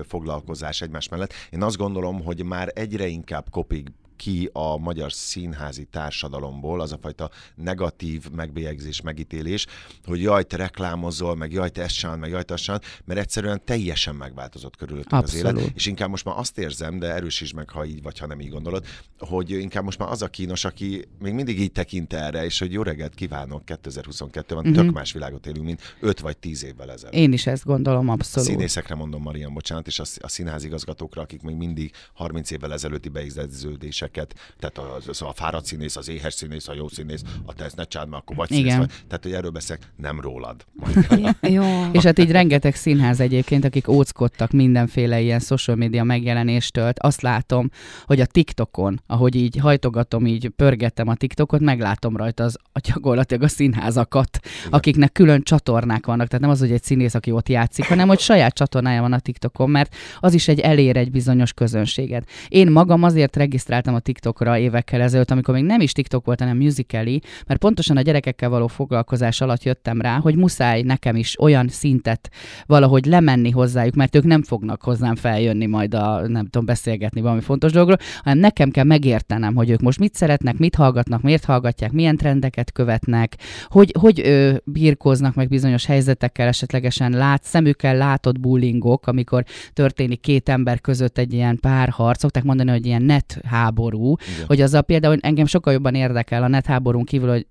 foglalkozás 0.07 0.81
egymás 0.81 1.09
mellett. 1.09 1.33
Én 1.49 1.63
azt 1.63 1.77
gondolom, 1.77 2.23
hogy 2.23 2.43
már 2.43 2.71
egyre 2.75 3.07
inkább 3.07 3.49
kopik 3.49 3.87
ki 4.19 4.49
a 4.53 4.77
magyar 4.77 5.13
színházi 5.13 5.83
társadalomból 5.83 6.81
az 6.81 6.91
a 6.91 6.97
fajta 7.01 7.29
negatív 7.55 8.29
megbélyegzés, 8.29 9.01
megítélés, 9.01 9.65
hogy 10.05 10.21
jaj, 10.21 10.43
te 10.43 10.57
reklámozol, 10.57 11.35
meg 11.35 11.51
jaj, 11.51 11.69
te 11.69 11.81
ezt 11.81 12.17
meg 12.17 12.29
jaj, 12.29 12.43
te 12.43 12.53
azt 12.53 12.67
mert 13.05 13.19
egyszerűen 13.19 13.61
teljesen 13.65 14.15
megváltozott 14.15 14.75
körülöttünk 14.75 15.23
az 15.23 15.35
élet, 15.35 15.71
és 15.73 15.85
inkább 15.85 16.09
most 16.09 16.25
már 16.25 16.37
azt 16.37 16.57
érzem, 16.57 16.99
de 16.99 17.13
erősítsd 17.13 17.55
meg, 17.55 17.69
ha 17.69 17.85
így 17.85 18.01
vagy, 18.01 18.19
ha 18.19 18.27
nem 18.27 18.39
így 18.39 18.49
gondolod, 18.49 18.85
hogy 19.19 19.49
inkább 19.49 19.83
most 19.83 19.99
már 19.99 20.09
az 20.09 20.21
a 20.21 20.27
kínos, 20.27 20.65
aki 20.65 21.07
még 21.19 21.33
mindig 21.33 21.59
így 21.59 21.71
tekint 21.71 22.13
erre, 22.13 22.45
és 22.45 22.59
hogy 22.59 22.71
jó 22.71 22.81
reggelt 22.81 23.15
kívánok, 23.15 23.65
2022 23.65 24.55
van, 24.55 24.67
uh-huh. 24.67 24.83
tök 24.83 24.93
más 24.93 25.11
világot 25.11 25.47
élünk, 25.47 25.65
mint 25.65 25.97
5 25.99 26.19
vagy 26.19 26.37
10 26.37 26.63
évvel 26.63 26.91
ezelőtt. 26.91 27.15
Én 27.15 27.33
is 27.33 27.47
ezt 27.47 27.65
gondolom, 27.65 28.09
abszolút. 28.09 28.49
A 28.49 28.51
színészekre 28.51 28.95
mondom, 28.95 29.21
Marian, 29.21 29.53
bocsánat, 29.53 29.87
és 29.87 29.99
a, 29.99 30.03
a 30.19 30.27
színházigazgatókra, 30.27 31.21
akik 31.21 31.41
még 31.41 31.55
mindig 31.55 31.91
30 32.13 32.51
évvel 32.51 32.73
ezelőtti 32.73 33.09
beigazolódések 33.09 34.08
színészeket, 34.09 34.35
tehát 34.59 34.77
a, 35.21 35.27
a 35.27 35.33
fáradt 35.33 35.65
színész, 35.65 35.95
az 35.95 36.09
éhes 36.09 36.33
színész, 36.33 36.67
a 36.67 36.73
jó 36.73 36.87
színész, 36.87 37.23
a 37.45 37.53
te 37.53 37.63
ezt 37.63 37.75
ne 37.75 37.83
csád, 37.83 38.07
akkor 38.11 38.35
vagy 38.35 38.49
színész 38.49 38.75
vagy. 38.75 38.91
Tehát, 39.07 39.23
hogy 39.23 39.33
erről 39.33 39.51
beszélek, 39.51 39.81
nem 39.95 40.21
rólad. 40.21 40.65
jó. 41.41 41.63
És 41.91 42.03
hát 42.03 42.19
így 42.19 42.31
rengeteg 42.31 42.75
színház 42.75 43.19
egyébként, 43.19 43.65
akik 43.65 43.87
óckodtak 43.87 44.51
mindenféle 44.51 45.19
ilyen 45.19 45.39
social 45.39 45.75
media 45.75 46.03
megjelenéstől, 46.03 46.91
azt 46.95 47.21
látom, 47.21 47.69
hogy 48.05 48.19
a 48.21 48.25
TikTokon, 48.25 49.01
ahogy 49.07 49.35
így 49.35 49.57
hajtogatom, 49.57 50.25
így 50.25 50.49
pörgettem 50.49 51.07
a 51.07 51.15
TikTokot, 51.15 51.59
meglátom 51.59 52.17
rajta 52.17 52.43
az 52.43 52.57
a 52.71 52.79
gyakorlatilag 52.79 53.43
a 53.43 53.47
színházakat, 53.47 54.39
Igen. 54.41 54.71
akiknek 54.71 55.11
külön 55.11 55.43
csatornák 55.43 56.05
vannak. 56.05 56.27
Tehát 56.27 56.41
nem 56.41 56.53
az, 56.53 56.59
hogy 56.59 56.71
egy 56.71 56.83
színész, 56.83 57.13
aki 57.13 57.31
ott 57.31 57.49
játszik, 57.49 57.87
hanem 57.87 58.07
hogy 58.07 58.19
saját 58.19 58.53
csatornája 58.53 59.01
van 59.01 59.13
a 59.13 59.19
TikTokon, 59.19 59.69
mert 59.69 59.95
az 60.19 60.33
is 60.33 60.47
egy 60.47 60.59
elér 60.59 60.97
egy 60.97 61.11
bizonyos 61.11 61.53
közönséget. 61.53 62.29
Én 62.47 62.71
magam 62.71 63.03
azért 63.03 63.35
regisztráltam 63.35 63.95
a 63.95 63.98
TikTokra 63.99 64.57
évekkel 64.57 65.01
ezelőtt, 65.01 65.31
amikor 65.31 65.53
még 65.53 65.63
nem 65.63 65.81
is 65.81 65.91
TikTok 65.91 66.25
volt, 66.25 66.39
hanem 66.39 66.57
Musical.ly, 66.57 67.19
mert 67.47 67.59
pontosan 67.59 67.97
a 67.97 68.01
gyerekekkel 68.01 68.49
való 68.49 68.67
foglalkozás 68.67 69.41
alatt 69.41 69.63
jöttem 69.63 70.01
rá, 70.01 70.17
hogy 70.17 70.35
muszáj 70.35 70.81
nekem 70.81 71.15
is 71.15 71.41
olyan 71.41 71.67
szintet 71.67 72.29
valahogy 72.65 73.05
lemenni 73.05 73.49
hozzájuk, 73.49 73.95
mert 73.95 74.15
ők 74.15 74.23
nem 74.23 74.43
fognak 74.43 74.81
hozzám 74.81 75.15
feljönni 75.15 75.65
majd 75.65 75.93
a, 75.93 76.27
nem 76.27 76.43
tudom, 76.43 76.65
beszélgetni 76.65 77.21
valami 77.21 77.41
fontos 77.41 77.71
dologról, 77.71 77.97
hanem 78.23 78.37
nekem 78.37 78.69
kell 78.69 78.83
megértenem, 78.83 79.55
hogy 79.55 79.69
ők 79.69 79.81
most 79.81 79.99
mit 79.99 80.15
szeretnek, 80.15 80.57
mit 80.57 80.75
hallgatnak, 80.75 81.21
miért 81.21 81.45
hallgatják, 81.45 81.91
milyen 81.91 82.17
trendeket 82.17 82.71
követnek, 82.71 83.35
hogy, 83.65 83.93
hogy 83.99 84.19
ö, 84.19 84.53
birkóznak 84.63 85.35
meg 85.35 85.47
bizonyos 85.47 85.85
helyzetekkel, 85.85 86.47
esetlegesen 86.47 87.11
lát, 87.11 87.43
szemükkel 87.43 87.97
látott 87.97 88.39
bullyingok, 88.39 89.07
amikor 89.07 89.43
történik 89.73 90.19
két 90.19 90.49
ember 90.49 90.81
között 90.81 91.17
egy 91.17 91.33
ilyen 91.33 91.57
párharc, 91.59 92.19
szokták 92.19 92.43
mondani, 92.43 92.69
hogy 92.69 92.85
ilyen 92.85 93.01
net 93.01 93.39
háború, 93.43 93.88
háború, 93.89 94.15
Igen. 94.35 94.45
hogy 94.47 94.61
az 94.61 94.73
a 94.73 94.81
például 94.81 95.17
engem 95.21 95.45
sokkal 95.45 95.73
jobban 95.73 95.95
érdekel 95.95 96.43
a 96.43 96.47
netháborún 96.47 97.03
kívül, 97.03 97.29
hogy 97.29 97.47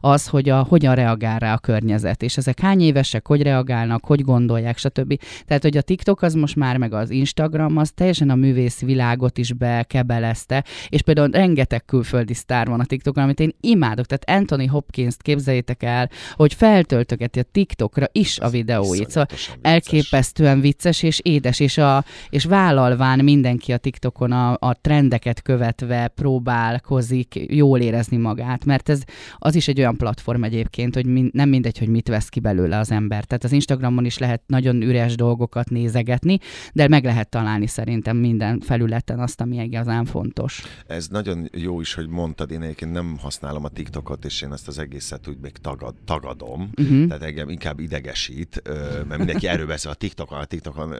az, 0.00 0.26
hogy 0.26 0.48
a, 0.48 0.62
hogyan 0.68 0.94
reagál 0.94 1.38
rá 1.38 1.54
a 1.54 1.58
környezet, 1.58 2.22
és 2.22 2.36
ezek 2.36 2.60
hány 2.60 2.80
évesek, 2.80 3.26
hogy 3.26 3.42
reagálnak, 3.42 4.04
hogy 4.04 4.20
gondolják, 4.20 4.78
stb. 4.78 5.20
Tehát, 5.46 5.62
hogy 5.62 5.76
a 5.76 5.82
TikTok 5.82 6.22
az 6.22 6.34
most 6.34 6.56
már, 6.56 6.76
meg 6.76 6.92
az 6.92 7.10
Instagram, 7.10 7.76
az 7.76 7.90
teljesen 7.90 8.30
a 8.30 8.34
művész 8.34 8.80
világot 8.80 9.38
is 9.38 9.52
bekebelezte, 9.52 10.64
és 10.88 11.02
például 11.02 11.28
rengeteg 11.28 11.84
külföldi 11.84 12.34
sztár 12.34 12.66
van 12.66 12.80
a 12.80 12.84
TikTokon, 12.84 13.22
amit 13.22 13.40
én 13.40 13.54
imádok. 13.60 14.06
Tehát 14.06 14.40
Anthony 14.40 14.68
Hopkins-t 14.68 15.22
képzeljétek 15.22 15.82
el, 15.82 16.10
hogy 16.34 16.54
feltöltögeti 16.54 17.38
a 17.38 17.42
TikTokra 17.52 18.06
is 18.12 18.38
a 18.38 18.48
videóit. 18.48 19.10
Szóval 19.10 19.28
vicces. 19.28 19.56
elképesztően 19.62 20.60
vicces 20.60 21.02
és 21.02 21.20
édes, 21.22 21.60
és, 21.60 21.78
a, 21.78 22.04
és 22.30 22.44
vállalván 22.44 23.24
mindenki 23.24 23.72
a 23.72 23.76
TikTokon 23.76 24.32
a, 24.32 24.56
a 24.60 24.76
trendeket 24.80 25.42
követve 25.42 25.71
élve 25.80 26.08
próbálkozik 26.08 27.44
jól 27.48 27.80
érezni 27.80 28.16
magát, 28.16 28.64
mert 28.64 28.88
ez 28.88 29.02
az 29.38 29.54
is 29.54 29.68
egy 29.68 29.78
olyan 29.78 29.96
platform 29.96 30.44
egyébként, 30.44 30.94
hogy 30.94 31.06
min, 31.06 31.30
nem 31.32 31.48
mindegy, 31.48 31.78
hogy 31.78 31.88
mit 31.88 32.08
vesz 32.08 32.28
ki 32.28 32.40
belőle 32.40 32.78
az 32.78 32.90
ember. 32.90 33.24
Tehát 33.24 33.44
az 33.44 33.52
Instagramon 33.52 34.04
is 34.04 34.18
lehet 34.18 34.42
nagyon 34.46 34.82
üres 34.82 35.14
dolgokat 35.14 35.70
nézegetni, 35.70 36.38
de 36.72 36.88
meg 36.88 37.04
lehet 37.04 37.28
találni 37.28 37.66
szerintem 37.66 38.16
minden 38.16 38.60
felületen 38.60 39.18
azt, 39.18 39.40
ami 39.40 39.56
igazán 39.56 40.04
fontos. 40.04 40.62
Ez 40.86 41.08
nagyon 41.08 41.48
jó 41.52 41.80
is, 41.80 41.94
hogy 41.94 42.08
mondtad, 42.08 42.50
én 42.50 42.62
egyébként 42.62 42.92
nem 42.92 43.16
használom 43.20 43.64
a 43.64 43.68
TikTokot, 43.68 44.24
és 44.24 44.42
én 44.42 44.52
ezt 44.52 44.68
az 44.68 44.78
egészet 44.78 45.28
úgy 45.28 45.38
még 45.42 45.52
tagad, 45.52 45.94
tagadom, 46.04 46.70
uh-huh. 46.80 47.06
tehát 47.06 47.22
engem 47.22 47.48
inkább 47.48 47.80
idegesít, 47.80 48.62
mert 49.08 49.18
mindenki 49.18 49.48
erről 49.48 49.66
beszél 49.66 49.90
a 49.90 49.94
TikTokon, 49.94 50.38
a 50.38 50.44
TikTokon, 50.44 50.94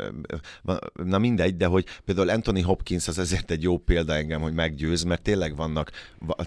na 1.05 1.19
mindegy, 1.19 1.57
de 1.57 1.67
hogy 1.67 1.85
például 2.05 2.29
Anthony 2.29 2.65
Hopkins 2.65 3.09
az 3.09 3.19
ezért 3.19 3.51
egy 3.51 3.63
jó 3.63 3.79
példa 3.79 4.15
engem, 4.15 4.41
hogy 4.41 4.53
meggyőz, 4.63 5.03
mert 5.03 5.23
tényleg 5.23 5.57
vannak, 5.57 5.91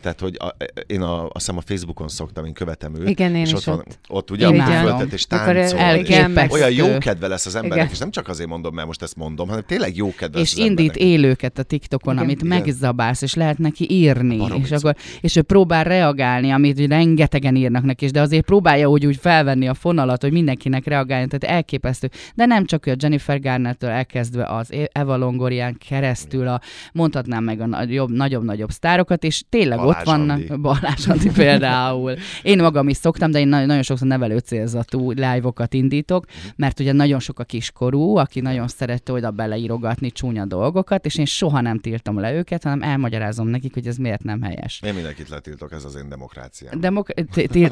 tehát 0.02 0.20
hogy 0.20 0.36
a, 0.40 0.56
én 0.88 1.02
a, 1.02 1.24
azt 1.24 1.32
hiszem 1.34 1.58
a 1.58 1.62
Facebookon 1.62 2.08
szoktam, 2.08 2.46
én 2.46 2.54
követem 2.54 2.96
őt. 2.96 3.10
Igen, 3.10 3.36
én 3.36 3.42
és 3.42 3.52
is 3.52 3.54
ott, 3.54 3.68
ott, 3.68 3.76
van, 3.76 3.86
ott 4.18 4.32
ugye 4.32 4.48
a 4.48 4.64
föltet 4.64 5.14
és 5.14 5.26
táncol. 5.26 6.50
Olyan 6.50 6.72
jó 6.72 6.98
kedve 6.98 7.28
lesz 7.28 7.46
az 7.46 7.56
emberek, 7.56 7.78
Igen. 7.78 7.92
és 7.92 7.98
nem 7.98 8.12
csak 8.12 8.28
azért 8.28 8.50
mondom, 8.50 8.74
mert 8.76 8.88
most 8.88 9.02
ezt 9.02 9.16
mondom, 9.16 9.48
hanem 9.48 9.64
tényleg 9.68 9.96
jó 9.96 10.14
kedve 10.14 10.40
És 10.40 10.56
indít 10.56 10.80
emberek. 10.80 10.96
élőket 10.98 11.60
a 11.60 11.64
TikTokon, 11.64 12.14
Igen. 12.14 12.26
amit 12.26 12.42
Igen. 12.42 12.58
megzabálsz, 12.58 13.22
és 13.22 13.34
lehet 13.34 13.58
neki 13.58 13.88
írni, 13.92 14.62
és, 14.64 14.72
akkor, 14.72 14.96
és 15.22 15.36
ő 15.36 15.42
próbál 15.42 15.84
reagálni, 15.84 16.52
amit 16.52 16.88
rengetegen 16.88 17.56
írnak 17.56 17.84
neki, 17.84 18.06
de 18.06 18.22
azért 18.22 18.46
próbálja 18.46 18.88
úgy, 18.88 19.06
úgy 19.06 19.18
felvenni 19.18 19.68
a 19.68 19.74
fonalat, 19.74 20.22
hogy 20.22 20.32
mindenkinek 20.32 20.86
reagáljon, 20.86 21.30
tehát 21.30 21.56
elképesztő. 21.56 22.10
De 22.36 22.46
nem 22.46 22.66
csak 22.66 22.86
ő, 22.86 22.92
a 22.92 22.96
Jennifer 23.00 23.40
Garner-től 23.40 23.90
elkezdve 23.90 24.46
az 24.46 24.74
Eva 24.92 25.16
Longorian 25.18 25.78
keresztül, 25.88 26.48
a, 26.48 26.62
mondhatnám 26.94 27.44
meg 27.44 27.62
a 27.62 27.84
jobb, 28.06 28.18
nagyobb-nagyobb 28.18 28.70
sztárokat, 28.70 29.24
és 29.24 29.44
tényleg 29.50 29.78
Balázs 29.78 29.98
ott 29.98 30.06
vannak, 30.06 30.38
Andi. 30.50 30.62
Balázs 30.62 31.08
Andi 31.08 31.32
például. 31.32 32.16
Én 32.44 32.62
magam 32.62 32.90
is 32.90 32.98
szoktam, 32.98 33.32
de 33.32 33.40
én 33.40 33.48
nagyon 33.48 33.82
sokszor 33.82 34.08
nevelő 34.08 34.38
célzatú 34.38 35.12
live-okat 35.12 35.74
indítok, 35.74 36.26
mhm. 36.26 36.48
mert 36.56 36.80
ugye 36.80 36.92
nagyon 36.92 37.20
sok 37.20 37.40
a 37.40 37.44
kiskorú, 37.44 38.16
aki 38.16 38.40
nagyon 38.40 38.68
szerette 38.68 39.12
oda 39.12 39.32
beleírogatni 39.32 40.12
csúnya 40.12 40.46
dolgokat, 40.46 41.06
és 41.06 41.16
én 41.16 41.26
soha 41.26 41.62
nem 41.62 41.80
tiltom 41.80 42.20
le 42.20 42.34
őket, 42.34 42.64
hanem 42.64 42.82
elmagyarázom 42.82 43.48
nekik, 43.48 43.74
hogy 43.74 43.88
ez 43.88 43.98
miért 43.98 44.24
nem 44.24 44.42
helyes. 44.42 44.82
Én 44.86 44.94
mindenkit 44.94 45.30
letiltok, 45.30 45.72
ez 45.72 45.84
az 45.84 45.96
én 45.96 46.10
demokráciám. 46.10 46.80
Demok- 46.80 47.14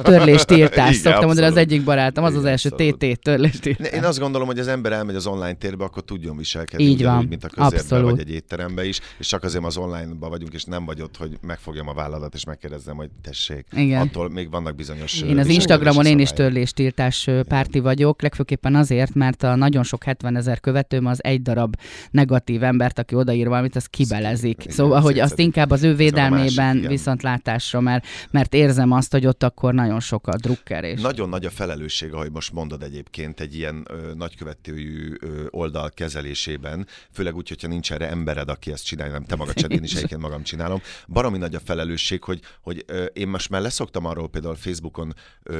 törlés, 0.04 0.46
tiltás, 0.46 0.96
szoktam 0.96 1.26
mondani, 1.26 1.48
az 1.48 1.58
egyik 1.58 1.84
barátom, 1.84 2.24
az 2.24 2.36
az 2.36 2.46
első 2.46 2.69
TT 2.69 3.19
törlés, 3.22 3.60
tiltás. 3.60 3.91
Én 3.91 4.04
azt 4.04 4.19
gondolom, 4.19 4.48
hogy 4.48 4.60
az 4.60 4.67
ember 4.67 4.91
elmegy 4.91 5.15
az 5.15 5.28
online 5.28 5.54
térbe, 5.54 5.84
akkor 5.84 6.04
tudjon 6.04 6.38
viselkedni, 6.38 6.86
Így 6.86 7.04
van. 7.04 7.26
mint 7.30 7.43
a 7.43 7.48
közértben, 7.48 8.04
vagy 8.04 8.19
egy 8.19 8.32
étterembe 8.32 8.86
is, 8.86 9.00
és 9.17 9.28
csak 9.28 9.43
azért 9.43 9.63
az 9.65 9.78
online-ba 10.24 10.30
vagyunk, 10.30 10.54
és 10.54 10.64
nem 10.64 10.86
vagy 10.86 11.02
ott, 11.02 11.18
hogy 11.18 11.38
megfogjam 11.42 11.88
a 11.88 11.94
vállalat, 11.94 12.34
és 12.34 12.46
megkérdezem, 12.46 12.96
hogy 12.96 13.10
tessék. 13.22 13.66
Igen. 13.72 14.02
Attól 14.02 14.30
még 14.30 14.50
vannak 14.50 14.76
bizonyos... 14.76 15.22
Én 15.22 15.38
az 15.38 15.48
Instagramon 15.48 16.06
én 16.06 16.20
is 16.20 16.30
törléstiltás 16.30 17.30
párti 17.48 17.80
vagyok, 17.80 18.22
legfőképpen 18.22 18.76
azért, 18.76 19.14
mert 19.14 19.44
a 19.44 19.56
nagyon 19.56 19.84
sok 19.84 20.04
70 20.04 20.36
ezer 20.36 20.60
követőm 20.60 21.06
az 21.06 21.24
egy 21.24 21.42
darab 21.42 21.76
negatív 22.12 22.64
embert, 22.64 23.00
aki 23.00 23.16
odaír 23.16 23.48
valamit, 23.48 23.76
az 23.76 23.86
kibelezik. 23.86 24.62
Igen, 24.62 24.74
szóval, 24.74 25.02
hogy 25.02 25.20
azt 25.20 25.40
inkább 25.40 25.72
az 25.72 25.84
ő 25.84 25.96
védelmében 25.96 26.76
másik, 26.76 26.88
viszontlátásra, 26.88 27.80
mert, 27.80 28.06
mert 28.32 28.54
érzem 28.54 28.92
azt, 28.92 29.12
hogy 29.12 29.26
ott 29.26 29.44
akkor 29.44 29.74
nagyon 29.74 30.00
sok 30.00 30.28
a 30.28 30.36
drukker. 30.36 30.84
És... 30.84 31.02
Nagyon 31.02 31.30
nagy 31.30 31.46
a 31.46 31.50
felelősség, 31.50 32.14
ahogy 32.14 32.32
most 32.32 32.54
mondod 32.54 32.84
egyébként, 32.84 33.40
egy 33.40 33.56
ilyen 33.56 33.86
ö, 33.90 34.14
nagykövetőjű 34.14 35.14
ö, 35.20 35.46
oldal 35.50 35.90
kezelésében, 35.90 36.88
főleg 37.12 37.36
úgy, 37.36 37.48
hogyha 37.48 37.68
nincs 37.68 37.92
erre 37.92 38.10
embered, 38.10 38.50
aki 38.50 38.72
ezt 38.72 38.86
csinálja, 38.86 39.14
nem 39.14 39.24
te 39.24 39.36
magad 39.36 39.54
én 39.74 39.84
is 39.84 39.94
egyébként 40.13 40.21
magam 40.21 40.43
csinálom. 40.43 40.82
Baromi 41.08 41.38
nagy 41.38 41.56
a 41.56 41.60
felelősség, 41.60 42.23
hogy, 42.23 42.39
hogy 42.62 42.86
én 43.13 43.28
most 43.28 43.49
már 43.49 43.62
leszoktam 43.62 44.06
arról 44.06 44.30
például 44.30 44.56
Facebookon 44.56 45.13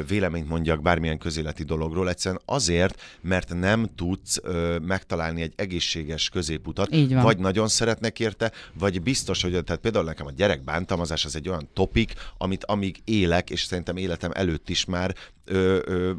véleményt 0.08 0.50
mondjak 0.50 0.82
bármilyen 0.82 1.18
közéleti 1.18 1.64
dologról, 1.64 2.10
egyszerűen 2.10 2.42
azért, 2.46 3.02
mert 3.22 3.54
nem 3.54 3.90
tudsz 3.96 4.42
megtalálni 4.82 5.42
egy 5.42 5.54
egészséges 5.56 6.30
középutat, 6.30 6.94
Így 6.94 7.14
van. 7.14 7.24
vagy 7.24 7.38
nagyon 7.38 7.68
szeretnek 7.68 8.20
érte, 8.20 8.52
vagy 8.74 9.02
biztos, 9.02 9.42
hogy 9.42 9.64
tehát 9.64 9.82
például 9.82 10.06
nekem 10.06 10.26
a 10.26 10.32
gyerek 10.32 10.64
bántalmazás 10.64 11.26
az 11.26 11.36
egy 11.36 11.50
olyan 11.50 11.70
topik, 11.74 12.14
amit 12.38 12.66
amíg 12.66 13.02
élek, 13.04 13.50
és 13.50 13.64
szerintem 13.64 13.98
életem 13.98 14.32
előtt 14.34 14.70
is 14.70 14.86
már 14.86 15.16
ö, 15.46 15.80
ö, 15.86 16.12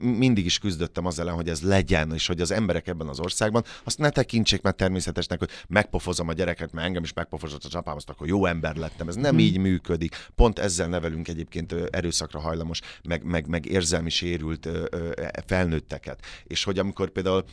mindig 0.00 0.44
is 0.44 0.58
küzdöttem 0.58 1.06
az 1.06 1.18
ellen, 1.18 1.34
hogy 1.34 1.48
ez 1.48 1.62
legyen, 1.62 2.12
és 2.14 2.26
hogy 2.26 2.40
az 2.40 2.50
emberek 2.50 2.88
ebben 2.88 3.08
az 3.08 3.20
országban 3.20 3.64
azt 3.84 3.98
ne 3.98 4.10
tekintsék 4.10 4.62
meg 4.62 4.74
természetesnek, 4.74 5.38
hogy 5.38 5.50
megpofozom 5.68 6.28
a 6.28 6.32
gyereket, 6.32 6.72
mert 6.72 6.86
engem 6.86 7.02
is 7.02 7.12
megpofozott 7.12 7.64
a 7.64 7.68
csapám, 7.82 7.96
azt 7.96 8.10
akkor 8.10 8.26
jó 8.26 8.46
ember 8.46 8.76
lettem. 8.76 9.08
Ez 9.08 9.14
nem 9.14 9.34
Mhm. 9.34 9.44
így 9.44 9.58
működik. 9.58 10.16
Pont 10.34 10.58
ezzel 10.58 10.88
nevelünk 10.88 11.28
egyébként 11.28 11.72
erőszakra 11.90 12.40
hajlamos, 12.40 12.80
meg, 13.08 13.24
meg, 13.24 13.46
meg 13.46 13.66
érzelmi 13.66 14.10
sérült 14.10 14.66
ö, 14.66 14.84
felnőtteket. 15.46 16.20
És 16.44 16.64
hogy 16.64 16.78
amikor 16.78 17.10
például 17.10 17.44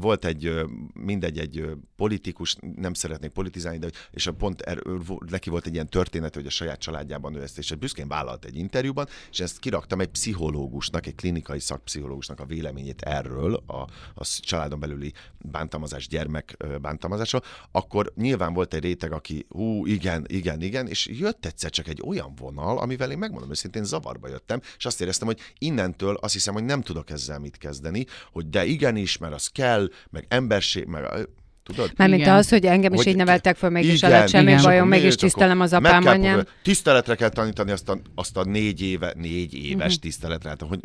volt 0.00 0.24
egy, 0.24 0.60
mindegy, 0.92 1.38
egy 1.38 1.70
politikus, 1.96 2.56
nem 2.76 2.94
szeretnék 2.94 3.30
politizálni, 3.30 3.78
de 3.78 3.88
és 4.10 4.26
a 4.26 4.32
pont 4.32 4.60
er, 4.60 4.82
neki 5.30 5.50
volt 5.50 5.66
egy 5.66 5.74
ilyen 5.74 5.88
történet, 5.88 6.34
hogy 6.34 6.46
a 6.46 6.50
saját 6.50 6.78
családjában 6.78 7.34
ő 7.34 7.42
ezt, 7.42 7.58
és 7.58 7.74
büszkén 7.74 8.08
vállalt 8.08 8.44
egy 8.44 8.56
interjúban, 8.56 9.08
és 9.30 9.40
ezt 9.40 9.58
kiraktam 9.58 10.00
egy 10.00 10.08
pszichológusnak, 10.08 11.06
egy 11.06 11.14
klinikai 11.14 11.60
szakpszichológusnak 11.60 12.40
a 12.40 12.44
véleményét 12.44 13.02
erről, 13.02 13.62
a, 13.66 13.86
a 14.14 14.24
családon 14.40 14.80
belüli 14.80 15.12
bántalmazás, 15.38 16.08
gyermek 16.08 16.54
ö, 16.58 16.78
bántalmazásról, 16.78 17.42
akkor 17.70 18.12
nyilván 18.16 18.52
volt 18.52 18.74
egy 18.74 18.82
réteg, 18.82 19.12
aki 19.12 19.46
hú, 19.48 19.86
igen, 19.86 20.24
igen, 20.28 20.62
igen, 20.62 20.86
és 20.86 21.06
jött 21.06 21.46
egyszer 21.46 21.70
csak 21.70 21.88
egy 21.88 22.02
olyan 22.06 22.34
vonal, 22.34 22.78
amivel 22.78 23.10
én 23.10 23.18
megmondom 23.18 23.50
őszintén 23.50 23.84
zavarba 23.84 24.28
jöttem, 24.28 24.60
és 24.76 24.84
azt 24.84 25.00
éreztem, 25.00 25.26
hogy 25.26 25.38
innentől 25.58 26.14
azt 26.14 26.32
hiszem, 26.32 26.54
hogy 26.54 26.64
nem 26.64 26.82
tudok 26.82 27.10
ezzel 27.10 27.38
mit 27.38 27.56
kezdeni, 27.56 28.06
hogy 28.32 28.48
de 28.48 28.64
igenis, 28.64 29.18
mert 29.18 29.34
az 29.34 29.49
kell, 29.52 29.88
meg 30.10 30.24
emberség, 30.28 30.86
meg 30.86 31.28
tudod? 31.74 31.92
Mármint 31.96 32.20
Igen. 32.20 32.34
az, 32.34 32.48
hogy 32.48 32.64
engem 32.66 32.92
is 32.92 32.98
Hogy 32.98 33.06
így 33.08 33.16
neveltek 33.16 33.56
föl, 33.56 33.70
mégis 33.70 33.94
igen, 34.02 34.12
alatt 34.12 34.28
semmi 34.28 34.50
igen. 34.50 34.62
bajom, 34.62 34.88
mégis 34.88 35.14
tisztelem 35.14 35.60
az 35.60 35.72
apám 35.72 36.06
anyám. 36.06 36.42
Tiszteletre 36.62 37.14
kell 37.14 37.28
tanítani 37.28 37.70
azt 37.70 37.88
a, 37.88 37.98
azt 38.14 38.36
a 38.36 38.44
négy, 38.44 38.82
éve, 38.82 39.12
négy 39.16 39.54
éves 39.64 39.92
Mhm. 39.92 40.00
tiszteletre. 40.00 40.48
Hát, 40.48 40.60
hogy, 40.68 40.80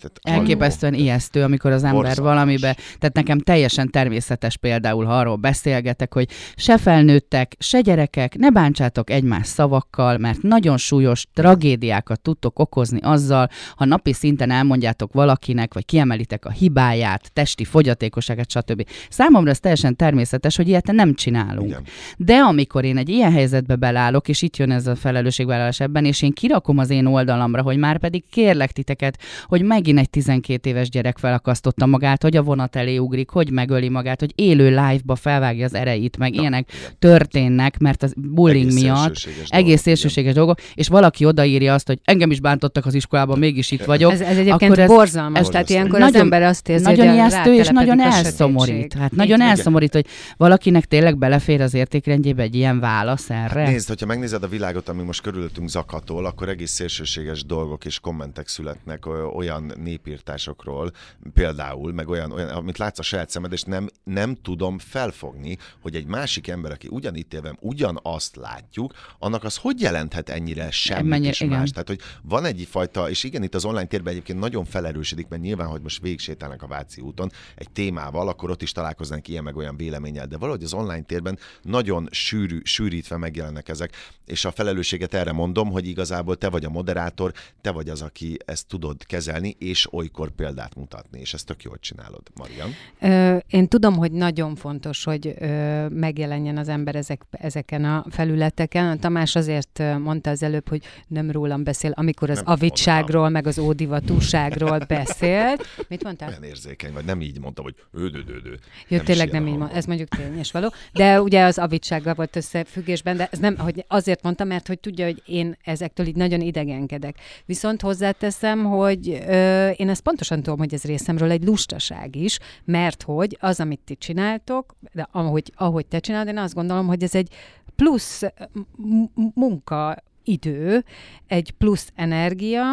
tehát, 0.00 0.18
Elképesztően 0.22 0.92
halló. 0.92 1.04
ijesztő, 1.04 1.42
amikor 1.42 1.70
az 1.70 1.84
ember 1.84 2.02
Borzalmas. 2.02 2.32
valamibe, 2.32 2.76
tehát 2.98 3.14
nekem 3.14 3.38
teljesen 3.38 3.90
természetes 3.90 4.56
például, 4.56 5.04
ha 5.04 5.18
arról 5.18 5.36
beszélgetek, 5.36 6.12
hogy 6.14 6.28
se 6.56 6.78
felnőttek, 6.78 7.54
se 7.58 7.80
gyerekek, 7.80 8.36
ne 8.36 8.50
bántsátok 8.50 9.10
egymás 9.10 9.46
szavakkal, 9.46 10.18
mert 10.18 10.42
nagyon 10.42 10.76
súlyos 10.76 11.26
tragédiákat 11.34 12.20
tudtok 12.20 12.58
okozni 12.58 12.98
azzal, 13.02 13.48
ha 13.76 13.84
napi 13.84 14.12
szinten 14.12 14.50
elmondjátok 14.50 15.12
valakinek, 15.12 15.74
vagy 15.74 15.84
kiemelitek 15.84 16.44
a 16.44 16.50
hibáját, 16.50 17.30
testi 17.32 17.64
fogyatékosságát, 17.64 18.50
stb. 18.50 18.86
Számomra 19.08 19.50
ez 19.50 19.60
teljesen 19.60 19.96
természetes, 19.96 20.19
hogy 20.56 20.68
ilyet 20.68 20.92
nem 20.92 21.14
csinálunk. 21.14 21.68
Igen. 21.68 21.82
De 22.16 22.34
amikor 22.34 22.84
én 22.84 22.96
egy 22.96 23.08
ilyen 23.08 23.32
helyzetbe 23.32 23.76
belállok, 23.76 24.28
és 24.28 24.42
itt 24.42 24.56
jön 24.56 24.70
ez 24.70 24.86
a 24.86 24.96
felelősségvállalás 24.96 25.80
ebben, 25.80 26.04
és 26.04 26.22
én 26.22 26.32
kirakom 26.32 26.78
az 26.78 26.90
én 26.90 27.06
oldalamra, 27.06 27.62
hogy 27.62 27.76
már 27.76 27.98
pedig 27.98 28.24
kérlek 28.30 28.72
titeket, 28.72 29.18
hogy 29.46 29.62
megint 29.62 29.98
egy 29.98 30.10
12 30.10 30.68
éves 30.70 30.88
gyerek 30.88 31.18
felakasztotta 31.18 31.86
magát, 31.86 32.22
hogy 32.22 32.36
a 32.36 32.42
vonat 32.42 32.76
elé 32.76 32.96
ugrik, 32.96 33.28
hogy 33.30 33.50
megöli 33.50 33.88
magát, 33.88 34.20
hogy 34.20 34.32
élő 34.34 34.68
live-ba 34.68 35.14
felvágja 35.14 35.64
az 35.64 35.74
ereit, 35.74 36.18
meg 36.18 36.34
Na, 36.34 36.40
ilyenek 36.40 36.72
igen. 36.72 36.90
történnek, 36.98 37.78
mert 37.78 38.02
az 38.02 38.14
bullying 38.16 38.66
Egész 38.70 38.82
miatt 38.82 38.98
szélsőséges 38.98 39.48
egész 39.48 39.80
szélsőséges 39.80 40.34
dolgok, 40.34 40.58
és 40.74 40.88
valaki 40.88 41.24
odaírja 41.24 41.74
azt, 41.74 41.86
hogy 41.86 41.98
engem 42.04 42.30
is 42.30 42.40
bántottak 42.40 42.86
az 42.86 42.94
iskolában, 42.94 43.38
mégis 43.38 43.70
itt 43.70 43.84
vagyok. 43.84 44.12
Ez, 44.12 44.20
ez 44.20 44.36
egyébként 44.36 44.72
akkor 44.72 44.78
ez- 44.78 44.88
borzalmas, 44.88 45.40
ez 45.40 45.48
tehát 45.48 45.70
ilyenkor 45.70 46.00
az 46.00 46.04
Nagyon- 46.04 46.20
ember 46.20 46.42
azt 46.42 46.68
érzi, 46.68 46.84
nagyon 46.84 47.06
hogy 47.06 47.14
ijesztő, 47.14 47.54
és 47.54 47.68
nagyon 47.68 48.00
elszomorít. 48.00 48.92
Hát 48.92 49.12
nagyon 49.12 49.40
elszomorít, 49.40 49.90
hogy 50.00 50.34
valakinek 50.36 50.84
tényleg 50.84 51.18
belefér 51.18 51.60
az 51.60 51.74
értékrendjébe 51.74 52.42
egy 52.42 52.54
ilyen 52.54 52.80
válasz 52.80 53.30
erre. 53.30 53.68
Nézd, 53.68 53.88
hogyha 53.88 54.06
megnézed 54.06 54.42
a 54.42 54.48
világot, 54.48 54.88
ami 54.88 55.02
most 55.02 55.20
körülöttünk 55.20 55.68
zakatol, 55.68 56.26
akkor 56.26 56.48
egész 56.48 56.70
szélsőséges 56.70 57.44
dolgok 57.44 57.84
és 57.84 57.98
kommentek 57.98 58.48
születnek 58.48 59.06
olyan 59.34 59.72
népírtásokról, 59.82 60.90
például, 61.34 61.92
meg 61.92 62.08
olyan, 62.08 62.32
olyan 62.32 62.48
amit 62.48 62.78
látsz 62.78 62.98
a 62.98 63.02
saját 63.02 63.30
szemed, 63.30 63.52
és 63.52 63.62
nem, 63.62 63.88
nem 64.04 64.36
tudom 64.42 64.78
felfogni, 64.78 65.56
hogy 65.80 65.94
egy 65.94 66.06
másik 66.06 66.48
ember, 66.48 66.72
aki 66.72 66.88
ugyanitt 66.90 67.34
élve 67.34 67.54
ugyanazt 67.60 68.36
látjuk, 68.36 68.92
annak 69.18 69.44
az 69.44 69.56
hogy 69.56 69.80
jelenthet 69.80 70.28
ennyire 70.28 70.70
semmit 70.70 71.08
Mennyi- 71.08 71.26
és 71.26 71.40
igen. 71.40 71.58
más. 71.58 71.70
Tehát, 71.70 71.88
hogy 71.88 72.00
van 72.22 72.44
egy 72.44 72.68
fajta, 72.70 73.10
és 73.10 73.24
igen, 73.24 73.42
itt 73.42 73.54
az 73.54 73.64
online 73.64 73.86
térben 73.86 74.12
egyébként 74.12 74.38
nagyon 74.38 74.64
felerősödik, 74.64 75.28
mert 75.28 75.42
nyilván, 75.42 75.66
hogy 75.66 75.80
most 75.82 76.00
végig 76.00 76.18
sétálnak 76.18 76.62
a 76.62 76.66
Váci 76.66 77.00
úton 77.00 77.30
egy 77.54 77.70
témával, 77.70 78.28
akkor 78.28 78.50
ott 78.50 78.62
is 78.62 78.72
találkoznánk 78.72 79.28
ilyen 79.28 79.42
meg 79.42 79.56
olyan 79.56 79.76
véleménnyel, 79.90 80.26
de 80.26 80.36
valahogy 80.36 80.62
az 80.62 80.72
online 80.72 81.02
térben 81.02 81.38
nagyon 81.62 82.08
sűrű, 82.10 82.60
sűrítve 82.62 83.16
megjelennek 83.16 83.68
ezek, 83.68 83.92
és 84.26 84.44
a 84.44 84.50
felelősséget 84.50 85.14
erre 85.14 85.32
mondom, 85.32 85.70
hogy 85.70 85.86
igazából 85.86 86.36
te 86.36 86.48
vagy 86.48 86.64
a 86.64 86.70
moderátor, 86.70 87.32
te 87.60 87.70
vagy 87.70 87.88
az, 87.88 88.02
aki 88.02 88.36
ezt 88.44 88.66
tudod 88.66 89.04
kezelni, 89.04 89.56
és 89.58 89.92
olykor 89.92 90.30
példát 90.30 90.74
mutatni, 90.74 91.20
és 91.20 91.34
ezt 91.34 91.46
tök 91.46 91.62
jól 91.62 91.78
csinálod, 91.80 92.22
Marian. 92.34 92.70
Ö, 93.00 93.36
én 93.56 93.68
tudom, 93.68 93.94
hogy 93.94 94.12
nagyon 94.12 94.54
fontos, 94.54 95.04
hogy 95.04 95.34
ö, 95.38 95.88
megjelenjen 95.88 96.56
az 96.56 96.68
ember 96.68 96.94
ezek, 96.94 97.22
ezeken 97.30 97.84
a 97.84 98.04
felületeken. 98.10 98.88
A 98.90 98.96
Tamás 98.96 99.36
azért 99.36 99.82
mondta 99.98 100.30
az 100.30 100.42
előbb, 100.42 100.68
hogy 100.68 100.82
nem 101.06 101.30
rólam 101.30 101.64
beszél, 101.64 101.92
amikor 101.94 102.30
az 102.30 102.36
Nem 102.36 102.46
avitságról, 102.46 103.28
meg 103.28 103.46
az 103.46 103.58
ódivatúságról 103.58 104.78
beszélt. 104.78 105.66
Mit 105.88 106.04
mondtál? 106.04 106.28
Olyan 106.28 106.42
érzékeny 106.42 106.92
vagy, 106.92 107.04
nem 107.04 107.20
így 107.20 107.40
mondtam, 107.40 107.64
hogy 107.64 107.74
ődődődő. 107.94 108.58
Jó, 108.88 108.96
Nem 108.96 109.04
tényleg 109.04 109.30
nem 109.30 109.46
így 109.46 109.48
hangom. 109.50 109.76
Ez 109.80 109.86
mondjuk 109.86 110.08
tényes 110.08 110.52
való. 110.52 110.72
De 110.92 111.22
ugye 111.22 111.44
az 111.44 111.58
avitsággal 111.58 112.14
volt 112.14 112.36
összefüggésben, 112.36 113.16
de 113.16 113.28
ez 113.32 113.38
nem, 113.38 113.58
hogy 113.58 113.84
azért 113.88 114.22
mondtam, 114.22 114.48
mert 114.48 114.66
hogy 114.66 114.78
tudja, 114.78 115.04
hogy 115.04 115.22
én 115.26 115.56
ezektől 115.64 116.06
így 116.06 116.16
nagyon 116.16 116.40
idegenkedek. 116.40 117.16
Viszont 117.46 117.80
hozzáteszem, 117.80 118.64
hogy 118.64 119.08
ö, 119.28 119.68
én 119.68 119.88
ezt 119.88 120.02
pontosan 120.02 120.42
tudom, 120.42 120.58
hogy 120.58 120.74
ez 120.74 120.84
részemről 120.84 121.30
egy 121.30 121.44
lustaság 121.44 122.16
is, 122.16 122.38
mert 122.64 123.02
hogy 123.02 123.36
az, 123.40 123.60
amit 123.60 123.80
ti 123.84 123.96
csináltok, 123.96 124.74
de 124.92 125.08
ahogy, 125.12 125.52
ahogy 125.56 125.86
te 125.86 125.98
csinálod, 125.98 126.28
én 126.28 126.38
azt 126.38 126.54
gondolom, 126.54 126.86
hogy 126.86 127.02
ez 127.02 127.14
egy 127.14 127.28
plusz 127.76 128.22
m- 128.52 128.66
m- 129.14 129.34
munkaidő, 129.34 130.84
egy 131.26 131.50
plusz 131.50 131.92
energia, 131.94 132.64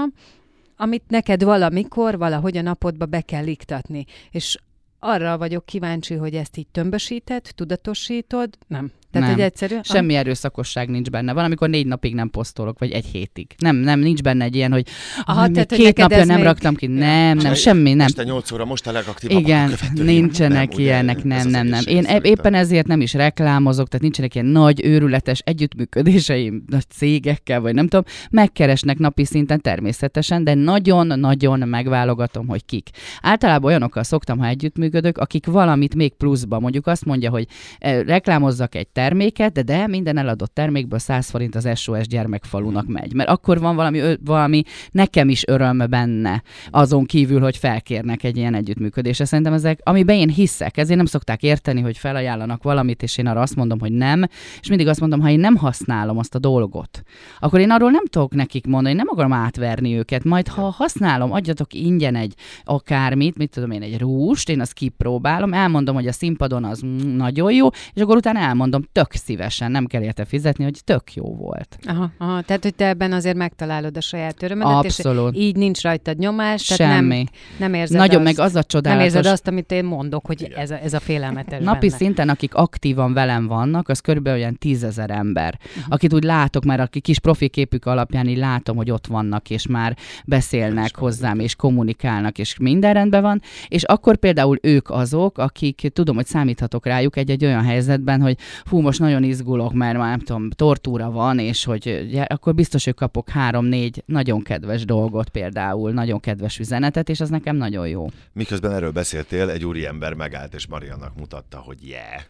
amit 0.78 1.04
neked 1.08 1.44
valamikor, 1.44 2.18
valahogy 2.18 2.58
a 2.58 2.62
napodba 2.62 3.06
be 3.06 3.22
kell 3.22 3.48
iktatni. 3.48 4.06
És 4.32 4.58
arra 5.00 5.38
vagyok 5.38 5.66
kíváncsi, 5.66 6.14
hogy 6.14 6.34
ezt 6.34 6.58
így 6.58 6.68
tömbösíted, 6.68 7.46
tudatosítod? 7.56 8.50
Nem. 8.68 8.92
Tehát 9.12 9.28
Nem. 9.28 9.40
egy 9.40 9.46
egyszerű... 9.46 9.76
Semmi 9.82 10.16
erőszakosság 10.16 10.90
nincs 10.90 11.10
benne. 11.10 11.34
Van, 11.34 11.44
amikor 11.44 11.70
négy 11.70 11.86
napig 11.86 12.14
nem 12.14 12.30
posztolok, 12.30 12.80
vagy 12.80 12.92
egy 12.92 13.06
hétig. 13.06 13.56
Nem, 13.58 13.76
nem, 13.76 14.00
nincs 14.00 14.22
benne 14.22 14.44
egy 14.44 14.56
ilyen, 14.56 14.72
hogy 14.72 14.88
Aha, 15.26 15.40
Aha, 15.40 15.50
tehát, 15.52 15.70
hogy 15.70 15.80
két 15.80 15.98
napja 15.98 16.26
nem 16.26 16.36
még- 16.36 16.46
raktam 16.46 16.76
ki. 16.76 16.86
Ja. 16.88 16.94
Nem, 16.98 17.38
nem, 17.38 17.52
És 17.52 17.60
semmi, 17.60 17.94
nem. 17.94 18.06
Este 18.06 18.24
8 18.24 18.52
óra, 18.52 18.66
most 18.66 18.88
a 18.88 18.92
legaktívabb 18.92 19.40
Igen, 19.40 19.72
a 19.72 20.02
nincsenek 20.02 20.74
ugye? 20.74 20.82
ilyenek, 20.84 21.18
Ez 21.18 21.24
nem, 21.24 21.48
nem, 21.48 21.68
nem. 21.68 21.84
Én 21.86 22.04
szerintem. 22.04 22.24
éppen 22.24 22.54
ezért 22.54 22.88
nem 22.88 23.02
is 23.02 23.14
reklámozok, 23.14 23.88
tehát 23.88 24.02
nincsenek 24.02 24.34
ilyen 24.36 24.48
nagy, 24.48 24.86
őrületes 24.86 25.40
együttműködéseim 25.40 26.64
nagy 26.68 26.90
cégekkel, 26.90 27.62
vagy 27.62 27.74
nem 27.74 27.88
tudom. 27.88 28.06
Megkeresnek 28.30 28.98
napi 28.98 29.26
szinten 29.26 29.62
természetesen, 29.62 30.44
de 30.44 30.54
nagyon-nagyon 30.54 31.68
megválogatom, 31.68 32.48
hogy 32.48 32.66
kik. 32.66 32.90
Általában 33.22 33.70
olyanokkal 33.70 34.04
szoktam, 34.04 34.38
ha 34.38 34.46
együttműködök, 34.48 34.86
akik 35.14 35.46
valamit 35.46 35.96
még 35.96 36.14
pluszba, 36.14 36.60
mondjuk 36.60 36.88
azt 36.88 37.06
mondja, 37.06 37.30
hogy 37.30 37.48
eh, 37.78 38.04
reklámozzak 38.04 38.76
egy 38.76 38.88
terméket, 38.88 39.52
de, 39.52 39.62
de 39.62 39.88
minden 39.88 40.18
eladott 40.18 40.54
termékből 40.54 41.00
100 41.00 41.30
forint 41.30 41.56
az 41.56 41.70
SOS 41.76 42.08
gyermekfalunak 42.08 42.88
megy. 42.88 43.14
Mert 43.14 43.30
akkor 43.30 43.60
van 43.60 43.76
valami, 43.76 44.02
valami 44.24 44.64
nekem 44.92 45.30
is 45.30 45.48
öröm 45.48 45.84
benne, 45.90 46.44
azon 46.70 47.06
kívül, 47.06 47.42
hogy 47.42 47.58
felkérnek 47.58 48.24
egy 48.24 48.38
ilyen 48.38 48.54
együttműködésre. 48.54 49.26
Szerintem 49.26 49.54
ezek, 49.54 49.80
amiben 49.84 50.16
én 50.16 50.30
hiszek, 50.30 50.78
ezért 50.78 50.98
nem 50.98 51.06
szokták 51.06 51.44
érteni, 51.44 51.82
hogy 51.82 51.98
felajánlanak 51.98 52.64
valamit, 52.64 53.04
és 53.04 53.18
én 53.18 53.28
arra 53.28 53.42
azt 53.42 53.56
mondom, 53.56 53.80
hogy 53.80 53.92
nem, 53.92 54.24
és 54.60 54.68
mindig 54.68 54.88
azt 54.88 55.00
mondom, 55.00 55.20
ha 55.20 55.30
én 55.30 55.40
nem 55.40 55.56
használom 55.56 56.18
azt 56.18 56.36
a 56.36 56.40
dolgot, 56.40 57.02
akkor 57.40 57.60
én 57.60 57.72
arról 57.72 57.92
nem 57.92 58.06
tudok 58.06 58.34
nekik 58.34 58.66
mondani, 58.66 58.96
nem 58.96 59.08
akarom 59.10 59.34
átverni 59.34 59.98
őket, 59.98 60.24
majd 60.24 60.48
ha 60.48 60.62
használom, 60.62 61.32
adjatok 61.32 61.74
ingyen 61.74 62.16
egy 62.16 62.34
akármit, 62.64 63.38
mit 63.38 63.50
tudom 63.50 63.72
én, 63.72 63.82
egy 63.82 64.00
rúst, 64.00 64.50
én 64.50 64.62
azt 64.62 64.74
kipróbálom, 64.78 65.54
elmondom, 65.54 65.96
hogy 65.96 66.08
a 66.08 66.12
színpadon 66.12 66.64
az 66.64 66.84
nagyon 67.16 67.52
jó, 67.52 67.68
és 67.94 68.02
akkor 68.02 68.16
utána 68.16 68.40
elmondom 68.40 68.84
tök 68.92 69.14
szívesen, 69.14 69.72
nem 69.72 69.86
kell 69.86 70.02
érte 70.02 70.26
fizetni, 70.26 70.64
hogy 70.64 70.80
tök 70.84 71.14
jó 71.14 71.36
volt. 71.36 71.78
Aha, 71.86 72.12
aha, 72.18 72.42
tehát, 72.42 72.64
hogy 72.64 72.76
te 72.76 72.88
ebben 72.88 73.12
azért 73.14 73.36
megtalálod 73.36 73.98
a 73.98 74.02
saját 74.02 74.44
örömedet, 74.44 74.74
Abszolút. 74.74 75.36
és 75.36 75.42
így 75.42 75.56
nincs 75.56 75.82
rajtad 75.82 76.18
nyomás, 76.18 76.66
tehát 76.66 76.94
Semmi. 76.94 77.16
nem, 77.16 77.26
nem 77.58 77.74
érzed 77.74 77.98
Nagyon 77.98 78.26
azt, 78.26 78.36
meg 78.36 78.46
az 78.46 78.52
a 78.52 78.54
nem 78.54 78.64
csodálatos. 78.68 79.06
érzed 79.06 79.26
azt, 79.26 79.48
amit 79.48 79.72
én 79.72 79.86
mondok, 79.86 80.26
hogy 80.26 80.54
ez 80.56 80.72
a, 80.72 80.80
ez 80.84 80.94
a 80.94 81.00
félelmetes 81.00 81.64
Napi 81.64 81.88
benne. 81.88 81.98
szinten, 81.98 82.30
akik 82.30 82.56
aktívan 82.56 83.14
velem 83.14 83.48
vannak, 83.48 83.90
az 83.90 84.00
körülbelül 84.00 84.40
olyan 84.40 84.56
tízezer 84.58 85.10
ember, 85.10 85.60
uh-huh. 85.60 85.84
akit 85.88 86.14
úgy 86.14 86.24
látok, 86.24 86.64
már 86.64 86.80
aki 86.80 87.00
kis 87.00 87.20
profiképük 87.20 87.86
alapján 87.86 88.28
így 88.28 88.38
látom, 88.38 88.76
hogy 88.76 88.92
ott 88.92 89.08
vannak, 89.08 89.50
és 89.50 89.68
már 89.68 89.98
beszélnek 90.26 90.96
hozzám, 90.96 91.40
és 91.40 91.56
kommunikálnak, 91.56 92.38
és 92.38 92.58
minden 92.60 92.94
rendben 92.94 93.22
van, 93.22 93.42
és 93.68 93.84
akkor 93.84 94.18
például 94.18 94.58
ők 94.68 94.90
azok, 94.90 95.38
akik 95.38 95.90
tudom, 95.94 96.16
hogy 96.16 96.26
számíthatok 96.26 96.86
rájuk 96.86 97.18
egy-egy 97.18 97.46
olyan 97.46 97.64
helyzetben, 97.64 98.22
hogy 98.22 98.38
fú, 98.66 98.80
most 98.80 99.00
nagyon 99.00 99.24
izgulok, 99.24 99.74
mert 99.74 99.98
már 99.98 100.10
nem 100.10 100.20
tudom, 100.20 100.50
tortúra 100.50 101.12
van, 101.12 101.40
és 101.40 101.66
hogy 101.66 102.08
ja, 102.12 102.24
akkor 102.24 102.54
biztos, 102.54 102.84
hogy 102.86 102.94
kapok 102.94 103.30
három-négy 103.30 104.04
nagyon 104.06 104.42
kedves 104.42 104.86
dolgot 104.86 105.30
például, 105.30 105.92
nagyon 105.92 106.20
kedves 106.20 106.60
üzenetet, 106.60 107.10
és 107.10 107.20
az 107.20 107.30
nekem 107.30 107.56
nagyon 107.56 107.88
jó. 107.88 108.08
Miközben 108.34 108.72
erről 108.72 108.92
beszéltél, 108.92 109.50
egy 109.50 109.66
úriember 109.66 110.14
megállt, 110.14 110.54
és 110.54 110.68
Mariannak 110.68 111.16
mutatta, 111.18 111.58
hogy 111.58 111.88
yeah. 111.88 112.22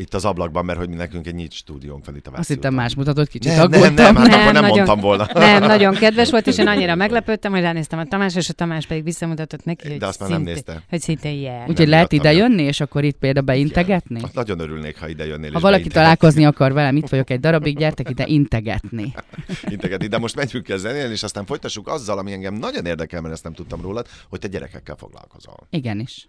Itt 0.00 0.14
az 0.14 0.24
ablakban, 0.24 0.64
mert 0.64 0.78
hogy 0.78 0.88
mi 0.88 0.94
nekünk 0.94 1.26
egy 1.26 1.34
nyílt 1.34 1.52
stúdiónk 1.52 2.04
van 2.06 2.16
itt 2.16 2.26
a 2.26 2.30
Azt 2.34 2.48
hittem 2.48 2.74
más 2.74 2.94
mutatott, 2.94 3.28
kicsit 3.28 3.56
nem, 3.56 3.68
nem, 3.68 3.80
aggódtam. 3.80 3.94
nem, 4.04 4.16
hát 4.16 4.26
Nem, 4.26 4.40
akkor 4.40 4.52
nem 4.52 4.62
nagyon- 4.62 4.76
mondtam 4.76 5.00
volna. 5.00 5.26
Nem, 5.34 5.62
nagyon 5.62 5.94
kedves 5.94 6.30
volt, 6.30 6.46
és 6.46 6.58
én 6.58 6.66
annyira 6.74 6.94
meglepődtem, 6.94 7.52
hogy 7.52 7.60
ránéztem 7.60 7.98
a 7.98 8.04
Tamás, 8.04 8.36
és 8.36 8.48
a 8.48 8.52
Tamás 8.52 8.86
pedig 8.86 9.04
visszamutatott 9.04 9.64
neki, 9.64 9.86
De 9.86 9.92
hogy 9.92 10.02
azt 10.02 10.20
már 10.20 10.28
nem 10.28 10.42
nézte. 10.42 10.82
Hogy 10.88 11.00
szintén 11.00 11.40
yeah. 11.40 11.68
Úgyhogy 11.68 11.88
lehet 11.88 12.12
ide 12.12 12.32
jönni, 12.32 12.62
és 12.62 12.80
akkor 12.80 13.04
itt 13.04 13.16
például 13.16 13.44
beintegetni? 13.46 14.20
Azt 14.22 14.34
nagyon 14.34 14.58
örülnék, 14.60 14.98
ha 14.98 15.08
ide 15.08 15.26
jönnél. 15.26 15.52
Ha 15.52 15.60
valaki 15.60 15.88
találkozni 15.88 16.44
akar 16.44 16.72
velem, 16.72 16.96
itt 16.96 17.08
vagyok 17.08 17.30
egy 17.30 17.40
darabig, 17.40 17.78
gyertek 17.78 18.10
ide 18.10 18.24
integetni. 18.26 19.14
integetni. 19.74 20.06
De 20.06 20.18
most 20.18 20.36
menjünk 20.36 20.68
el 20.68 20.78
zenélni, 20.78 21.12
és 21.12 21.22
aztán 21.22 21.46
folytassuk 21.46 21.88
azzal, 21.88 22.18
ami 22.18 22.32
engem 22.32 22.54
nagyon 22.54 22.86
érdekel, 22.86 23.20
mert 23.20 23.34
ezt 23.34 23.44
nem 23.44 23.52
tudtam 23.52 23.80
rólad, 23.80 24.06
hogy 24.28 24.38
te 24.38 24.48
gyerekekkel 24.48 24.96
foglalkozol. 24.96 25.66
Igenis. 25.70 26.28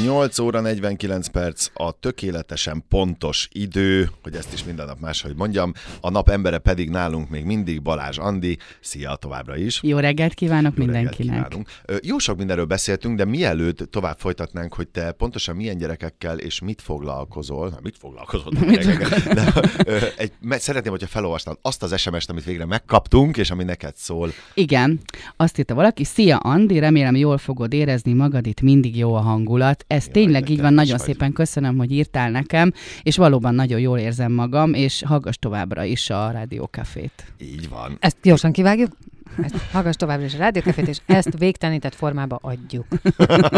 8 0.00 0.38
óra 0.38 0.60
49 0.60 1.26
perc 1.26 1.68
a 1.74 1.92
tökéletesen 1.92 2.84
pontos 2.88 3.48
idő, 3.52 4.10
hogy 4.22 4.34
ezt 4.34 4.52
is 4.52 4.64
minden 4.64 4.86
nap 4.86 5.00
máshogy 5.00 5.36
mondjam. 5.36 5.72
A 6.00 6.10
nap 6.10 6.28
embere 6.28 6.58
pedig 6.58 6.90
nálunk 6.90 7.28
még 7.28 7.44
mindig 7.44 7.82
Balázs 7.82 8.18
Andi. 8.18 8.58
Szia 8.80 9.14
továbbra 9.14 9.56
is. 9.56 9.80
Jó 9.82 9.98
reggelt 9.98 10.34
kívánok 10.34 10.72
Jó 10.76 10.84
reggelt 10.84 11.02
mindenkinek. 11.02 11.34
kívánunk. 11.34 11.68
Ö, 11.84 11.96
Jó 12.02 12.18
sok 12.18 12.36
mindenről 12.36 12.64
beszéltünk, 12.64 13.16
de 13.16 13.24
mielőtt 13.24 13.90
tovább 13.90 14.18
folytatnánk, 14.18 14.74
hogy 14.74 14.88
te 14.88 15.12
pontosan 15.12 15.56
milyen 15.56 15.78
gyerekekkel 15.78 16.38
és 16.38 16.60
mit 16.60 16.82
foglalkozol, 16.82 17.68
na, 17.68 17.78
mit 17.82 17.96
foglalkozol? 17.98 18.52
a 18.60 18.64
gyerekekkel, 18.70 19.34
de, 19.34 19.52
egy, 20.16 20.32
szeretném, 20.60 20.92
hogyha 20.92 21.08
felolvasnál 21.08 21.58
azt 21.62 21.82
az 21.82 22.00
SMS-t, 22.00 22.30
amit 22.30 22.44
végre 22.44 22.64
megkaptunk, 22.64 23.36
és 23.36 23.50
ami 23.50 23.64
neked 23.64 23.96
szól. 23.96 24.30
Igen, 24.54 25.00
azt 25.36 25.58
írta 25.58 25.74
valaki, 25.74 26.04
szia 26.04 26.36
Andi, 26.36 26.78
remélem 26.78 27.16
jól 27.16 27.38
fogod 27.38 27.72
érezni 27.72 28.12
magad, 28.12 28.46
itt 28.46 28.60
mindig 28.60 28.96
jó 28.96 29.14
a 29.14 29.20
hangulat. 29.20 29.81
Ez 29.86 30.04
Jaj, 30.04 30.12
tényleg 30.12 30.48
így 30.48 30.60
van, 30.60 30.74
nagyon 30.74 30.96
vagy. 30.96 31.06
szépen 31.06 31.32
köszönöm, 31.32 31.76
hogy 31.76 31.92
írtál 31.92 32.30
nekem, 32.30 32.72
és 33.02 33.16
valóban 33.16 33.54
nagyon 33.54 33.80
jól 33.80 33.98
érzem 33.98 34.32
magam, 34.32 34.74
és 34.74 35.02
hallgass 35.06 35.36
továbbra 35.38 35.84
is 35.84 36.10
a 36.10 36.30
Rádiókafét. 36.30 37.32
Így 37.38 37.68
van. 37.68 37.96
Ezt 38.00 38.16
gyorsan 38.22 38.52
kivágjuk. 38.52 38.96
Ezt 39.42 39.54
hallgass 39.72 39.94
továbbra 39.96 40.24
is 40.24 40.34
a 40.34 40.38
rádiókafét, 40.38 40.88
és 40.88 40.98
ezt 41.06 41.38
végtelenített 41.38 41.94
formába 41.94 42.38
adjuk. 42.42 42.86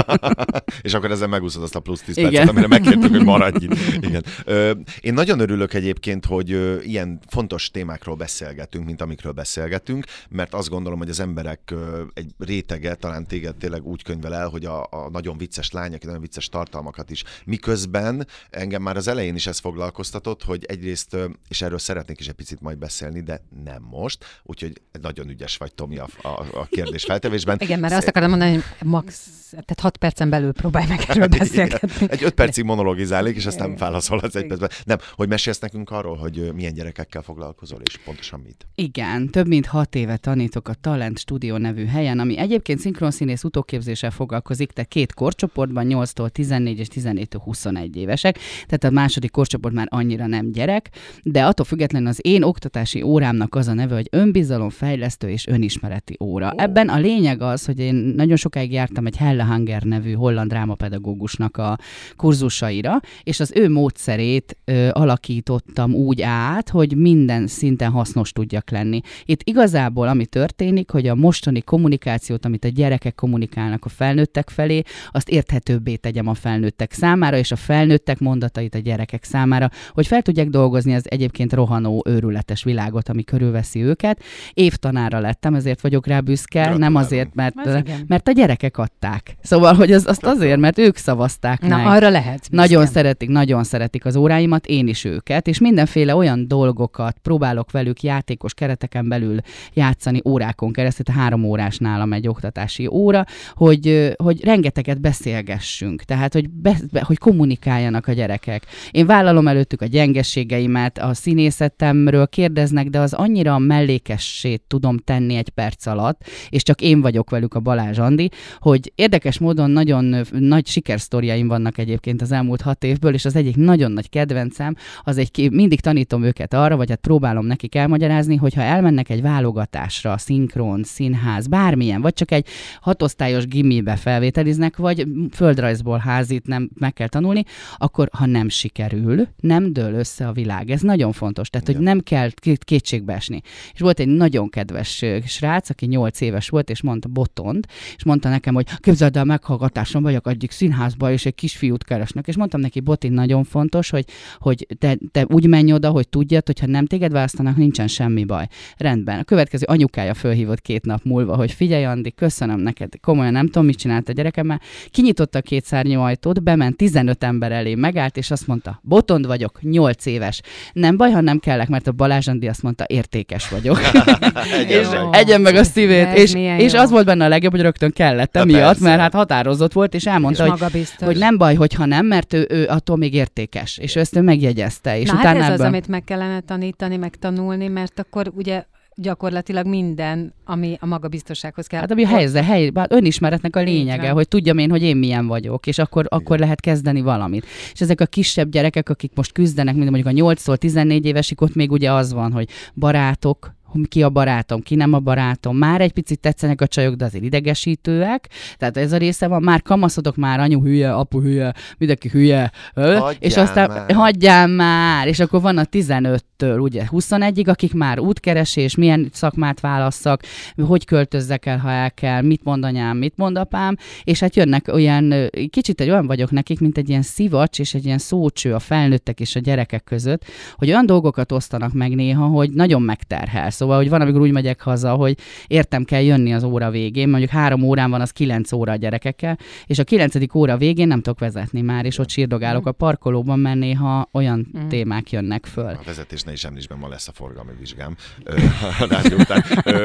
és 0.82 0.94
akkor 0.94 1.10
ezzel 1.10 1.28
megúszod 1.28 1.62
azt 1.62 1.74
a 1.74 1.80
plusz 1.80 2.02
10 2.02 2.16
Igen. 2.16 2.30
percet, 2.30 2.48
amire 2.48 2.66
megkértük, 2.66 3.10
hogy 3.10 3.24
maradj 3.24 3.64
itt. 3.64 3.76
Igen. 4.00 4.24
Ö, 4.44 4.72
én 5.00 5.14
nagyon 5.14 5.40
örülök 5.40 5.74
egyébként, 5.74 6.24
hogy 6.24 6.52
ö, 6.52 6.80
ilyen 6.80 7.20
fontos 7.26 7.70
témákról 7.70 8.14
beszélgetünk, 8.14 8.86
mint 8.86 9.00
amikről 9.00 9.32
beszélgetünk, 9.32 10.04
mert 10.28 10.54
azt 10.54 10.68
gondolom, 10.68 10.98
hogy 10.98 11.08
az 11.08 11.20
emberek 11.20 11.60
ö, 11.70 12.02
egy 12.14 12.34
rétege 12.38 12.94
talán 12.94 13.26
téged 13.26 13.56
tényleg 13.56 13.86
úgy 13.86 14.02
könyvel 14.02 14.34
el, 14.34 14.48
hogy 14.48 14.64
a, 14.64 14.82
a 14.82 15.08
nagyon 15.12 15.38
vicces 15.38 15.70
lány, 15.70 15.94
aki 15.94 16.06
nagyon 16.06 16.20
vicces 16.20 16.48
tartalmakat 16.48 17.10
is. 17.10 17.24
Miközben 17.44 18.26
engem 18.50 18.82
már 18.82 18.96
az 18.96 19.08
elején 19.08 19.34
is 19.34 19.46
ez 19.46 19.58
foglalkoztatott, 19.58 20.42
hogy 20.44 20.64
egyrészt, 20.64 21.14
ö, 21.14 21.26
és 21.48 21.62
erről 21.62 21.78
szeretnék 21.78 22.20
is 22.20 22.28
egy 22.28 22.34
picit 22.34 22.60
majd 22.60 22.78
beszélni, 22.78 23.20
de 23.20 23.42
nem 23.64 23.82
most, 23.82 24.24
úgyhogy 24.42 24.80
nagyon 25.00 25.28
ügyes 25.28 25.56
vagy, 25.64 25.74
Tomi, 25.74 25.98
a, 25.98 26.08
a, 26.22 26.28
a 26.52 26.66
kérdés 26.70 27.04
feltevésben. 27.04 27.56
Igen, 27.60 27.78
mert 27.78 27.94
azt 27.94 28.08
akarom 28.08 28.30
mondani, 28.30 28.52
hogy 28.52 28.62
max, 28.82 29.30
tehát 29.50 29.80
6 29.80 29.96
percen 29.96 30.30
belül 30.30 30.52
próbálj 30.52 30.86
meg 30.88 31.04
erről 31.08 31.26
beszélgetni. 31.38 32.06
Egy 32.08 32.24
öt 32.24 32.34
percig 32.34 32.64
monologizálnék, 32.64 33.36
és 33.36 33.46
aztán 33.46 33.76
válaszolhatsz 33.76 34.34
egy 34.34 34.46
percben. 34.46 34.70
Nem, 34.84 34.98
hogy 35.12 35.28
mesélsz 35.28 35.58
nekünk 35.58 35.90
arról, 35.90 36.16
hogy 36.16 36.52
milyen 36.54 36.74
gyerekekkel 36.74 37.22
foglalkozol, 37.22 37.80
és 37.84 37.96
pontosan 37.96 38.40
mit. 38.40 38.66
Igen, 38.74 39.30
több 39.30 39.46
mint 39.46 39.66
hat 39.66 39.94
éve 39.94 40.16
tanítok 40.16 40.68
a 40.68 40.74
Talent 40.74 41.18
Studio 41.18 41.58
nevű 41.58 41.86
helyen, 41.86 42.18
ami 42.18 42.38
egyébként 42.38 42.78
szinkronszínész 42.78 43.44
utóképzéssel 43.44 44.10
foglalkozik, 44.10 44.72
de 44.72 44.84
két 44.84 45.14
korcsoportban, 45.14 45.86
8-tól 45.88 46.28
14 46.28 46.78
és 46.78 46.88
14-től 46.94 47.40
21 47.44 47.96
évesek, 47.96 48.38
tehát 48.66 48.84
a 48.84 48.90
második 48.90 49.30
korcsoport 49.30 49.74
már 49.74 49.86
annyira 49.90 50.26
nem 50.26 50.52
gyerek, 50.52 50.90
de 51.22 51.44
attól 51.44 51.66
függetlenül 51.66 52.08
az 52.08 52.18
én 52.22 52.42
oktatási 52.42 53.02
órámnak 53.02 53.54
az 53.54 53.68
a 53.68 53.72
neve, 53.72 53.94
hogy 53.94 54.08
önbizalomfejlesztő 54.10 55.28
és 55.28 55.46
önismereti 55.54 56.16
óra. 56.20 56.52
Ó. 56.54 56.58
Ebben 56.58 56.88
a 56.88 56.98
lényeg 56.98 57.42
az, 57.42 57.64
hogy 57.64 57.78
én 57.78 57.94
nagyon 57.94 58.36
sokáig 58.36 58.72
jártam 58.72 59.06
egy 59.06 59.16
Helle 59.16 59.42
Hanger 59.42 59.82
nevű 59.82 60.12
holland 60.12 60.50
drámapedagógusnak 60.50 61.56
a 61.56 61.78
kurzusaira, 62.16 63.00
és 63.22 63.40
az 63.40 63.52
ő 63.54 63.70
módszerét 63.70 64.56
ö, 64.64 64.88
alakítottam 64.92 65.94
úgy 65.94 66.22
át, 66.22 66.68
hogy 66.68 66.96
minden 66.96 67.46
szinten 67.46 67.90
hasznos 67.90 68.32
tudjak 68.32 68.70
lenni. 68.70 69.00
Itt 69.24 69.40
igazából 69.44 70.08
ami 70.08 70.26
történik, 70.26 70.90
hogy 70.90 71.06
a 71.06 71.14
mostani 71.14 71.60
kommunikációt, 71.60 72.44
amit 72.44 72.64
a 72.64 72.68
gyerekek 72.68 73.14
kommunikálnak 73.14 73.84
a 73.84 73.88
felnőttek 73.88 74.50
felé, 74.50 74.82
azt 75.10 75.28
érthetőbbé 75.28 75.96
tegyem 75.96 76.26
a 76.26 76.34
felnőttek 76.34 76.92
számára, 76.92 77.36
és 77.36 77.50
a 77.50 77.56
felnőttek 77.56 78.18
mondatait 78.18 78.74
a 78.74 78.78
gyerekek 78.78 79.24
számára, 79.24 79.70
hogy 79.90 80.06
fel 80.06 80.22
tudják 80.22 80.48
dolgozni 80.48 80.94
az 80.94 81.10
egyébként 81.10 81.52
rohanó, 81.52 82.02
őrületes 82.06 82.64
világot, 82.64 83.08
ami 83.08 83.24
körülveszi 83.24 83.82
őket. 83.82 84.22
Évtanára 84.52 85.18
lettem, 85.44 85.54
ezért 85.60 85.80
vagyok 85.80 86.06
rá 86.06 86.20
büszke, 86.20 86.58
nem 86.60 86.68
Gratulálom. 86.68 86.96
azért, 86.96 87.34
mert, 87.34 87.54
Az 87.64 87.82
mert 88.06 88.28
a 88.28 88.32
gyerekek 88.32 88.78
adták. 88.78 89.36
Szóval, 89.42 89.74
hogy 89.74 89.92
az, 89.92 90.06
azt 90.06 90.24
azért, 90.24 90.58
mert 90.58 90.78
ők 90.78 90.96
szavazták 90.96 91.60
Na, 91.60 91.76
meg. 91.76 91.86
arra 91.86 92.08
lehet. 92.08 92.46
Nagyon 92.50 92.86
szeretik, 92.86 93.28
nagyon 93.28 93.64
szeretik 93.64 94.04
az 94.04 94.16
óráimat, 94.16 94.66
én 94.66 94.88
is 94.88 95.04
őket, 95.04 95.48
és 95.48 95.58
mindenféle 95.58 96.14
olyan 96.14 96.48
dolgokat 96.48 97.16
próbálok 97.22 97.70
velük 97.70 98.02
játékos 98.02 98.54
kereteken 98.54 99.08
belül 99.08 99.36
játszani 99.72 100.20
órákon 100.24 100.72
keresztül, 100.72 101.04
tehát 101.04 101.20
három 101.20 101.44
órás 101.44 101.78
nálam 101.78 102.12
egy 102.12 102.28
oktatási 102.28 102.86
óra, 102.86 103.24
hogy, 103.52 104.14
hogy 104.16 104.44
rengeteget 104.44 105.00
beszélgessünk, 105.00 106.02
tehát 106.02 106.32
hogy, 106.32 106.50
be, 106.50 106.76
be, 106.92 107.02
hogy 107.06 107.18
kommunikáljanak 107.18 108.06
a 108.06 108.12
gyerekek. 108.12 108.62
Én 108.90 109.06
vállalom 109.06 109.48
előttük 109.48 109.82
a 109.82 109.86
gyengességeimet, 109.86 110.98
a 110.98 111.14
színészetemről 111.14 112.26
kérdeznek, 112.26 112.88
de 112.88 112.98
az 112.98 113.12
annyira 113.12 113.58
mellékessé 113.58 114.56
tudom 114.66 114.98
tenni 114.98 115.23
egy 115.30 115.48
perc 115.48 115.86
alatt, 115.86 116.24
és 116.48 116.62
csak 116.62 116.80
én 116.80 117.00
vagyok 117.00 117.30
velük 117.30 117.54
a 117.54 117.60
Balázs 117.60 117.98
Andi, 117.98 118.30
hogy 118.58 118.92
érdekes 118.94 119.38
módon 119.38 119.70
nagyon 119.70 120.24
nagy 120.30 120.66
sikersztoriaim 120.66 121.48
vannak 121.48 121.78
egyébként 121.78 122.22
az 122.22 122.32
elmúlt 122.32 122.60
hat 122.60 122.84
évből, 122.84 123.14
és 123.14 123.24
az 123.24 123.36
egyik 123.36 123.56
nagyon 123.56 123.92
nagy 123.92 124.08
kedvencem, 124.08 124.76
az 125.02 125.18
egy, 125.18 125.48
mindig 125.50 125.80
tanítom 125.80 126.22
őket 126.22 126.54
arra, 126.54 126.76
vagy 126.76 126.88
hát 126.88 127.00
próbálom 127.00 127.46
nekik 127.46 127.74
elmagyarázni, 127.74 128.36
hogy 128.36 128.54
ha 128.54 128.62
elmennek 128.62 129.08
egy 129.08 129.22
válogatásra, 129.22 130.18
szinkron, 130.18 130.82
színház, 130.82 131.46
bármilyen, 131.46 132.00
vagy 132.00 132.12
csak 132.12 132.30
egy 132.30 132.46
hatosztályos 132.80 133.46
gimibe 133.46 133.96
felvételiznek, 133.96 134.76
vagy 134.76 135.06
földrajzból 135.32 135.98
házit 135.98 136.46
nem 136.46 136.70
meg 136.74 136.92
kell 136.92 137.08
tanulni, 137.08 137.44
akkor 137.76 138.08
ha 138.12 138.26
nem 138.26 138.48
sikerül, 138.48 139.28
nem 139.40 139.72
dől 139.72 139.94
össze 139.94 140.28
a 140.28 140.32
világ. 140.32 140.70
Ez 140.70 140.80
nagyon 140.80 141.12
fontos, 141.12 141.48
tehát 141.48 141.66
hogy 141.66 141.80
Igen. 141.80 141.86
nem 141.86 142.00
kell 142.00 142.30
két- 142.30 142.64
kétségbe 142.64 143.14
esni. 143.14 143.40
És 143.72 143.80
volt 143.80 144.00
egy 144.00 144.08
nagyon 144.08 144.48
kedves 144.48 145.04
srác, 145.26 145.70
aki 145.70 145.86
8 145.86 146.20
éves 146.20 146.48
volt, 146.48 146.70
és 146.70 146.82
mondta 146.82 147.08
Botond, 147.08 147.66
és 147.96 148.04
mondta 148.04 148.28
nekem, 148.28 148.54
hogy 148.54 148.66
képzeld 148.78 149.16
el, 149.16 149.24
meghallgatáson 149.24 150.02
vagyok 150.02 150.28
egyik 150.28 150.50
színházba, 150.50 151.10
és 151.10 151.26
egy 151.26 151.34
kisfiút 151.34 151.84
keresnek. 151.84 152.26
És 152.26 152.36
mondtam 152.36 152.60
neki, 152.60 152.80
Botin, 152.80 153.12
nagyon 153.12 153.44
fontos, 153.44 153.90
hogy, 153.90 154.04
hogy 154.38 154.66
te, 154.78 154.98
te 155.10 155.26
úgy 155.28 155.46
menj 155.46 155.72
oda, 155.72 155.90
hogy 155.90 156.08
tudjad, 156.08 156.46
hogy 156.46 156.60
ha 156.60 156.66
nem 156.66 156.86
téged 156.86 157.12
választanak, 157.12 157.56
nincsen 157.56 157.86
semmi 157.86 158.24
baj. 158.24 158.46
Rendben. 158.76 159.18
A 159.18 159.24
következő 159.24 159.64
anyukája 159.68 160.14
fölhívott 160.14 160.60
két 160.60 160.84
nap 160.84 161.02
múlva, 161.04 161.36
hogy 161.36 161.52
figyelj, 161.52 161.84
Andi, 161.84 162.12
köszönöm 162.12 162.60
neked, 162.60 163.00
komolyan 163.00 163.32
nem 163.32 163.46
tudom, 163.46 163.64
mit 163.64 163.78
csinált 163.78 164.08
a 164.08 164.12
gyerekemmel. 164.12 164.60
Kinyitotta 164.90 165.38
a 165.38 165.42
két 165.42 165.64
szárnyú 165.64 166.00
ajtót, 166.00 166.42
bement 166.42 166.76
15 166.76 167.24
ember 167.24 167.52
elé, 167.52 167.74
megállt, 167.74 168.16
és 168.16 168.30
azt 168.30 168.46
mondta, 168.46 168.80
Botond 168.82 169.26
vagyok, 169.26 169.58
8 169.62 170.06
éves. 170.06 170.40
Nem 170.72 170.96
baj, 170.96 171.10
ha 171.10 171.20
nem 171.20 171.38
kellek, 171.38 171.68
mert 171.68 171.86
a 171.86 171.92
Balázs 171.92 172.28
Andi 172.28 172.48
azt 172.48 172.62
mondta, 172.62 172.84
értékes 172.88 173.48
vagyok. 173.48 173.80
és 174.68 174.86
egyen 175.12 175.40
meg 175.40 175.54
a 175.54 175.64
szívét. 175.64 176.12
És, 176.14 176.34
és 176.58 176.74
az 176.74 176.90
volt 176.90 177.04
benne 177.04 177.24
a 177.24 177.28
legjobb, 177.28 177.52
hogy 177.52 177.60
rögtön 177.60 177.90
kellett 177.90 178.36
emiatt, 178.36 178.80
mert 178.80 179.00
hát 179.00 179.14
határozott 179.14 179.72
volt, 179.72 179.94
és 179.94 180.06
elmondta, 180.06 180.46
és 180.46 180.70
hogy, 180.72 180.86
hogy 181.06 181.18
nem 181.18 181.36
baj, 181.36 181.54
hogyha 181.54 181.84
nem, 181.84 182.06
mert 182.06 182.32
ő, 182.32 182.46
ő 182.50 182.66
attól 182.66 182.96
még 182.96 183.14
értékes. 183.14 183.78
És 183.78 183.96
ő 183.96 184.00
ezt 184.00 184.16
ő 184.16 184.20
megjegyezte. 184.20 184.98
És 184.98 185.08
Na 185.08 185.18
utána 185.18 185.28
hát 185.28 185.36
ez 185.36 185.52
ebből... 185.52 185.66
az, 185.66 185.72
amit 185.72 185.88
meg 185.88 186.04
kellene 186.04 186.40
tanítani, 186.40 186.96
meg 186.96 187.16
tanulni, 187.16 187.68
mert 187.68 187.98
akkor 187.98 188.32
ugye 188.34 188.64
gyakorlatilag 188.96 189.66
minden, 189.66 190.34
ami 190.44 190.76
a 190.80 190.86
magabiztossághoz 190.86 191.66
kell. 191.66 191.80
Hát 191.80 191.90
ami 191.90 192.04
a 192.04 192.08
helyzet, 192.08 192.44
hely, 192.44 192.70
hát 192.74 192.92
önismeretnek 192.92 193.56
a 193.56 193.60
lényege, 193.60 194.10
hogy 194.10 194.28
tudjam 194.28 194.58
én, 194.58 194.70
hogy 194.70 194.82
én 194.82 194.96
milyen 194.96 195.26
vagyok, 195.26 195.66
és 195.66 195.78
akkor, 195.78 196.06
akkor 196.08 196.38
lehet 196.38 196.60
kezdeni 196.60 197.00
valamit. 197.00 197.46
És 197.72 197.80
ezek 197.80 198.00
a 198.00 198.06
kisebb 198.06 198.48
gyerekek, 198.50 198.88
akik 198.88 199.12
most 199.14 199.32
küzdenek, 199.32 199.74
mint 199.74 199.90
mondjuk 199.90 200.26
a 200.28 200.34
8-tól 200.34 200.56
14 200.56 201.06
évesig, 201.06 201.42
ott 201.42 201.54
még 201.54 201.72
ugye 201.72 201.92
az 201.92 202.12
van, 202.12 202.32
hogy 202.32 202.48
barátok, 202.74 203.54
ki 203.88 204.02
a 204.02 204.10
barátom, 204.10 204.62
ki 204.62 204.74
nem 204.74 204.92
a 204.92 204.98
barátom. 204.98 205.56
Már 205.56 205.80
egy 205.80 205.92
picit 205.92 206.20
tetszenek 206.20 206.60
a 206.60 206.66
csajok, 206.66 206.94
de 206.94 207.04
azért 207.04 207.24
idegesítőek. 207.24 208.28
Tehát 208.56 208.76
ez 208.76 208.92
a 208.92 208.96
része 208.96 209.26
van, 209.26 209.42
már 209.42 209.62
kamaszodok, 209.62 210.16
már 210.16 210.40
anyu 210.40 210.62
hülye, 210.62 210.94
apu 210.94 211.20
hülye, 211.20 211.52
mindenki 211.78 212.08
hülye. 212.08 212.50
Hagyjál 212.74 213.12
és 213.18 213.36
aztán 213.36 213.68
már. 213.68 213.92
hagyjál 213.92 214.46
már, 214.46 215.06
és 215.06 215.20
akkor 215.20 215.40
van 215.40 215.58
a 215.58 215.64
15-től 215.64 216.60
ugye 216.60 216.84
21-ig, 216.90 217.48
akik 217.48 217.74
már 217.74 217.98
útkeresés, 217.98 218.74
milyen 218.74 219.08
szakmát 219.12 219.60
válasszak, 219.60 220.22
hogy 220.66 220.84
költözzek 220.84 221.46
el, 221.46 221.58
ha 221.58 221.70
el 221.70 221.92
kell, 221.92 222.22
mit 222.22 222.44
mond 222.44 222.64
anyám, 222.64 222.96
mit 222.96 223.16
mond 223.16 223.36
apám, 223.36 223.76
és 224.04 224.20
hát 224.20 224.36
jönnek 224.36 224.68
olyan, 224.72 225.30
kicsit 225.50 225.80
egy 225.80 225.90
olyan 225.90 226.06
vagyok 226.06 226.30
nekik, 226.30 226.60
mint 226.60 226.78
egy 226.78 226.88
ilyen 226.88 227.02
szivacs 227.02 227.58
és 227.58 227.74
egy 227.74 227.84
ilyen 227.84 227.98
szócső 227.98 228.54
a 228.54 228.58
felnőttek 228.58 229.20
és 229.20 229.36
a 229.36 229.40
gyerekek 229.40 229.84
között, 229.84 230.24
hogy 230.54 230.68
olyan 230.68 230.86
dolgokat 230.86 231.32
osztanak 231.32 231.72
meg 231.72 231.94
néha, 231.94 232.26
hogy 232.26 232.50
nagyon 232.50 232.82
megterhelsz 232.82 233.60
Szóval, 233.64 233.78
hogy 233.78 233.88
van, 233.88 234.00
amikor 234.00 234.20
úgy 234.20 234.30
megyek 234.30 234.60
haza, 234.60 234.94
hogy 234.94 235.18
értem 235.46 235.84
kell 235.84 236.02
jönni 236.02 236.34
az 236.34 236.42
óra 236.44 236.70
végén, 236.70 237.08
mondjuk 237.08 237.30
három 237.30 237.62
órán 237.62 237.90
van, 237.90 238.00
az 238.00 238.10
kilenc 238.10 238.52
óra 238.52 238.72
a 238.72 238.76
gyerekekkel, 238.76 239.38
és 239.66 239.78
a 239.78 239.84
kilencedik 239.84 240.34
óra 240.34 240.56
végén 240.56 240.86
nem 240.86 241.00
tudok 241.00 241.18
vezetni 241.18 241.60
már, 241.60 241.84
és 241.84 241.98
ott 241.98 242.08
sírdogálok 242.08 242.66
a 242.66 242.72
parkolóban, 242.72 243.38
mert 243.38 243.58
néha 243.58 244.08
olyan 244.12 244.46
mm. 244.58 244.68
témák 244.68 245.12
jönnek 245.12 245.46
föl. 245.46 245.66
A 245.68 245.80
vezetés 245.84 246.22
ne 246.22 246.32
is 246.32 246.44
említsben, 246.44 246.78
ma 246.78 246.88
lesz 246.88 247.08
a 247.08 247.12
forgalmi 247.12 247.50
vizsgám. 247.58 247.96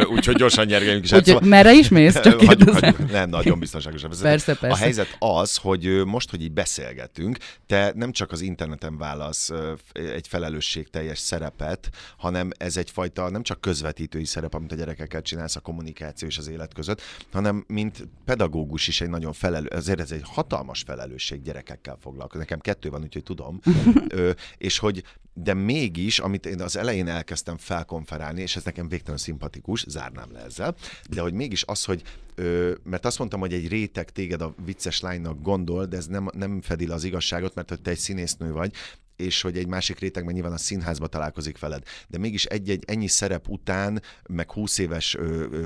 Úgyhogy 0.16 0.36
gyorsan 0.36 0.66
nyergeljünk 0.66 1.04
is. 1.04 1.12
Úgy, 1.12 1.26
szóval... 1.26 1.48
Merre 1.48 1.74
is 1.74 1.90
mész? 1.90 2.20
Csak 2.20 2.42
hagyjuk, 2.46 2.70
hagyjuk. 2.70 3.12
Nem, 3.12 3.30
nagyon 3.30 3.60
biztonságos 3.60 4.04
a 4.04 4.08
vezetés. 4.08 4.32
Persze, 4.32 4.56
persze. 4.56 4.76
A 4.76 4.84
helyzet 4.84 5.16
az, 5.20 5.56
hogy 5.56 6.02
most, 6.06 6.30
hogy 6.30 6.42
így 6.42 6.52
beszélgetünk, 6.52 7.38
te 7.68 7.92
nem 7.96 8.12
csak 8.12 8.32
az 8.32 8.42
interneten 8.42 8.98
válasz 8.98 9.52
egy 9.94 10.28
felelősségteljes 10.28 11.20
szerepet, 11.20 11.90
hanem 12.18 12.50
ez 12.58 12.78
egyfajta 12.78 13.30
nem 13.30 13.44
csak 13.44 13.62
közvetítői 13.70 14.26
szerep, 14.26 14.54
amit 14.54 14.72
a 14.72 14.76
gyerekekkel 14.76 15.22
csinálsz 15.22 15.56
a 15.56 15.60
kommunikáció 15.60 16.28
és 16.28 16.38
az 16.38 16.48
élet 16.48 16.74
között, 16.74 17.02
hanem 17.32 17.64
mint 17.68 18.08
pedagógus 18.26 18.88
is 18.88 19.02
egy 19.02 19.10
nagyon 19.10 19.34
felelő, 19.34 19.68
azért 19.68 20.00
ez 20.00 20.12
egy 20.12 20.22
hatalmas 20.24 20.82
felelősség 20.82 21.42
gyerekekkel 21.42 21.98
foglalkozni. 22.02 22.40
Nekem 22.40 22.60
kettő 22.60 22.90
van, 22.90 23.02
úgyhogy 23.02 23.24
tudom. 23.24 23.60
Ö, 24.08 24.32
és 24.58 24.78
hogy 24.78 25.04
de 25.34 25.54
mégis, 25.54 26.20
amit 26.20 26.46
én 26.46 26.62
az 26.62 26.76
elején 26.76 27.08
elkezdtem 27.08 27.58
felkonferálni, 27.58 28.42
és 28.42 28.56
ez 28.56 28.64
nekem 28.64 28.88
végtelenül 28.90 29.24
szimpatikus, 29.24 29.86
zárnám 29.88 30.32
le 30.32 30.40
ezzel, 30.40 30.76
de 31.10 31.22
hogy 31.22 31.34
mégis 31.34 31.64
az, 31.66 31.84
hogy, 31.84 32.02
ö, 32.36 32.74
mert 32.84 33.06
azt 33.06 33.18
mondtam, 33.18 33.40
hogy 33.40 33.54
egy 33.54 33.68
réteg 33.68 34.10
téged 34.10 34.42
a 34.42 34.54
vicces 34.66 35.00
lánynak 35.00 35.42
gondol, 35.42 35.86
de 35.86 35.98
ez 35.98 36.06
nem, 36.06 36.30
nem 36.34 36.62
fedi 36.62 36.88
le 36.88 36.94
az 36.94 37.04
igazságot, 37.04 37.56
mert 37.56 37.70
hogy 37.70 37.82
te 37.82 37.90
egy 37.90 37.98
színésznő 37.98 38.52
vagy, 38.52 38.74
és 39.20 39.42
hogy 39.42 39.58
egy 39.58 39.68
másik 39.68 40.00
réteg 40.00 40.26
meg 40.26 40.34
nyilván 40.34 40.52
a 40.52 40.58
színházba 40.58 41.08
találkozik 41.08 41.60
veled. 41.60 41.84
De 42.08 42.18
mégis 42.18 42.46
egy-egy 42.46 42.84
ennyi 42.88 43.08
szerep 43.08 43.48
után, 43.48 44.02
meg 44.30 44.52
20 44.52 44.78
éves 44.78 45.18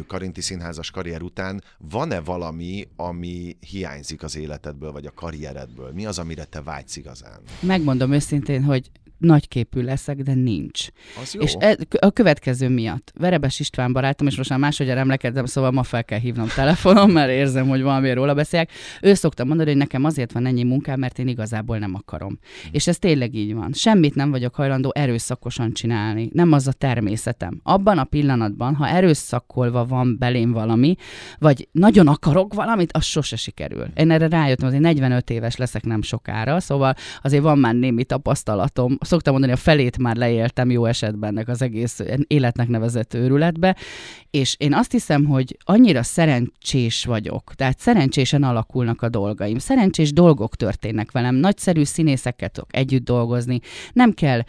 Karinti 0.08 0.42
színházas 0.42 0.92
karrier 0.92 1.22
után 1.22 1.64
van-e 1.78 2.20
valami, 2.20 2.88
ami 2.96 3.58
hiányzik 3.70 4.24
az 4.24 4.36
életedből, 4.36 4.92
vagy 4.92 5.06
a 5.06 5.12
karrieredből? 5.12 5.92
Mi 5.92 6.06
az, 6.06 6.20
amire 6.20 6.44
te 6.44 6.62
vágysz 6.62 6.96
igazán? 6.96 7.40
Megmondom 7.60 8.12
őszintén, 8.12 8.64
hogy 8.64 8.92
nagyképű 9.24 9.82
leszek, 9.82 10.18
de 10.18 10.34
nincs. 10.34 10.88
Az 11.22 11.34
jó. 11.34 11.42
És 11.42 11.56
e, 11.60 11.78
a 12.00 12.12
következő 12.12 12.70
miatt. 12.70 13.14
Verebes 13.20 13.60
István 13.60 13.94
barátom, 13.94 14.28
és 14.28 14.38
most 14.38 14.50
már 14.50 14.60
másodjára 14.60 15.00
emlekedtem, 15.00 15.46
szóval 15.46 15.72
ma 15.72 15.84
fel 15.84 16.04
kell 16.04 16.20
hívnom 16.20 16.48
telefonon, 16.56 17.10
mert 17.10 17.30
érzem, 17.30 17.68
hogy 17.68 17.82
valamiért 17.82 18.16
róla 18.16 18.34
beszélek. 18.34 18.72
Ő 19.02 19.14
szokta 19.14 19.44
mondani, 19.44 19.70
hogy 19.70 19.78
nekem 19.78 20.04
azért 20.04 20.32
van 20.32 20.46
ennyi 20.46 20.64
munkám, 20.64 21.00
mert 21.00 21.20
én 21.20 21.28
igazából 21.28 21.78
nem 21.78 21.96
akarom. 21.96 22.32
Mm. 22.32 22.70
És 22.72 22.88
ez 22.88 22.98
tényleg 22.98 23.36
így 23.36 23.54
van. 23.54 23.74
Semmit 23.74 24.16
nem 24.16 24.32
vagyok 24.32 24.56
hajlandó 24.56 24.92
erőszakosan 24.96 25.74
csinálni. 25.74 26.30
Nem 26.34 26.52
az 26.52 26.68
a 26.68 26.72
természetem. 26.72 27.60
Abban 27.64 27.98
a 27.98 28.04
pillanatban, 28.04 28.76
ha 28.76 28.88
erőszakolva 28.88 29.86
van 29.86 30.16
belém 30.20 30.52
valami, 30.52 30.96
vagy 31.38 31.68
nagyon 31.72 32.08
akarok 32.08 32.54
valamit, 32.54 32.92
az 32.92 33.04
sose 33.04 33.36
sikerül. 33.36 33.88
Én 33.96 34.12
erre 34.12 34.28
rájöttem, 34.28 34.68
azért 34.68 34.82
45 34.82 35.30
éves 35.30 35.56
leszek 35.56 35.84
nem 35.84 36.02
sokára, 36.02 36.60
szóval 36.60 36.96
azért 37.22 37.44
van 37.44 37.58
már 37.58 37.76
némi 37.76 38.04
tapasztalatom 38.04 38.98
szoktam 39.14 39.34
mondani, 39.34 39.54
a 39.54 39.62
felét 39.62 39.98
már 39.98 40.16
leéltem 40.16 40.72
jó 40.72 40.86
esetben 40.86 41.30
ennek 41.30 41.48
az 41.48 41.62
egész 41.62 42.02
életnek 42.28 42.68
nevezett 42.68 43.14
őrületbe, 43.14 43.76
és 44.32 44.56
én 44.58 44.74
azt 44.74 44.92
hiszem, 44.92 45.26
hogy 45.26 45.58
annyira 45.64 46.04
szerencsés 46.04 47.06
vagyok, 47.06 47.54
tehát 47.56 47.80
szerencsésen 47.80 48.44
alakulnak 48.44 49.02
a 49.02 49.10
dolgaim, 49.10 49.58
szerencsés 49.58 50.14
dolgok 50.14 50.56
történnek 50.56 51.12
velem, 51.12 51.36
nagyszerű 51.36 51.84
színészekkel 51.84 52.50
tudok 52.50 52.76
együtt 52.76 53.04
dolgozni, 53.04 53.60
nem 53.94 54.12
kell, 54.12 54.42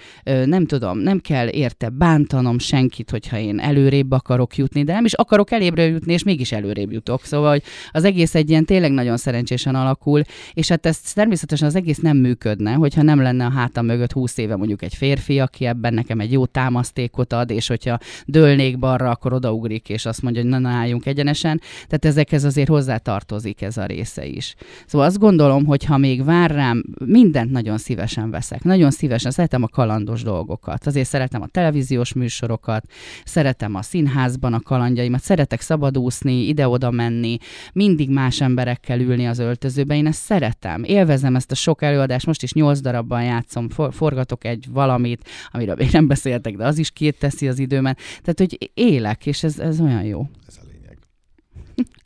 nem 0.45 0.67
tudom, 0.67 0.99
nem 0.99 1.19
kell 1.19 1.49
érte 1.49 1.89
bántanom 1.89 2.59
senkit, 2.59 3.11
hogyha 3.11 3.39
én 3.39 3.59
előrébb 3.59 4.11
akarok 4.11 4.57
jutni, 4.57 4.83
de 4.83 4.93
nem 4.93 5.05
is 5.05 5.15
akarok 5.15 5.51
elébre 5.51 5.83
jutni, 5.83 6.13
és 6.13 6.23
mégis 6.23 6.53
előrébb 6.53 6.93
jutok. 6.93 7.25
Szóval, 7.25 7.61
az 7.91 8.05
egész 8.05 8.35
egy 8.35 8.51
ilyen 8.51 8.65
tényleg 8.65 8.93
nagyon 8.93 9.17
szerencsésen 9.17 9.75
alakul, 9.75 10.23
és 10.53 10.69
hát 10.69 10.87
ez 10.87 10.99
természetesen 10.99 11.69
az 11.69 11.75
egész 11.75 11.99
nem 11.99 12.17
működne, 12.17 12.73
hogyha 12.73 13.03
nem 13.03 13.21
lenne 13.21 13.47
a 13.47 13.51
hátam 13.51 13.87
mögött 13.87 14.13
20 14.13 14.39
éve 14.39 14.54
mondjuk 14.57 14.83
egy 14.83 14.95
férfi, 14.95 15.41
aki 15.41 15.67
ebben 15.67 15.95
nekem 15.95 16.21
egy 16.21 16.33
jó 16.33 16.47
támasztékot 16.47 17.33
ad, 17.33 17.51
és 17.51 17.67
hogyha 17.67 17.99
dőlnék 18.27 18.79
balra, 18.79 19.11
akkor 19.11 19.33
odaugrik, 19.33 19.89
és 19.89 20.07
azt 20.07 20.23
mondja, 20.23 20.43
hogy 20.43 20.51
na, 20.51 20.59
na 20.59 20.69
álljunk 20.69 21.07
egyenesen. 21.07 21.61
Tehát 21.87 22.05
ezekhez 22.05 22.45
azért 22.45 22.69
hozzá 22.69 22.97
tartozik 22.97 23.63
ez 23.63 23.77
a 23.77 23.85
része 23.85 24.27
is. 24.27 24.55
Szóval 24.87 25.07
azt 25.07 25.19
gondolom, 25.19 25.65
hogy 25.65 25.85
ha 25.85 25.99
még 25.99 26.25
vár 26.25 26.51
rám, 26.51 26.85
mindent 27.05 27.51
nagyon 27.51 27.79
szívesen 27.79 28.31
veszek. 28.31 28.63
Nagyon 28.63 28.91
szívesen 28.91 29.31
szeretem 29.31 29.63
a 29.63 29.69
kalandos 29.69 30.23
dolgokat. 30.23 30.87
Azért 30.87 31.09
szeretem 31.09 31.43
a 31.43 31.47
televíziós 31.47 32.13
műsorokat, 32.13 32.85
szeretem 33.25 33.75
a 33.75 33.83
színházban 33.83 34.53
a 34.53 34.61
kalandjaimat, 34.61 35.23
szeretek 35.23 35.61
szabadúszni, 35.61 36.47
ide-oda 36.47 36.91
menni, 36.91 37.37
mindig 37.73 38.11
más 38.11 38.41
emberekkel 38.41 39.01
ülni 39.01 39.27
az 39.27 39.39
öltözőben. 39.39 39.97
Én 39.97 40.07
ezt 40.07 40.23
szeretem. 40.23 40.85
Élvezem 40.85 41.37
ezt 41.37 41.51
a 41.51 41.55
sok 41.55 41.83
előadást, 41.83 42.27
most 42.27 42.43
is 42.43 42.53
nyolc 42.53 42.81
darabban 42.81 43.23
játszom, 43.25 43.69
for- 43.69 43.95
forgatok 43.95 44.34
egy 44.43 44.67
valamit, 44.71 45.29
amiről 45.51 45.75
még 45.75 45.91
nem 45.91 46.07
beszéltek, 46.07 46.57
de 46.57 46.67
az 46.67 46.79
is 46.79 46.91
két 46.91 47.19
teszi 47.19 47.49
az 47.49 47.59
időmet. 47.59 47.99
Tehát, 48.23 48.39
hogy 48.39 48.71
élek, 48.75 49.27
és 49.27 49.43
ez, 49.43 49.59
ez 49.59 49.81
olyan 49.81 50.05
jó. 50.05 50.29
Ez. 50.47 50.64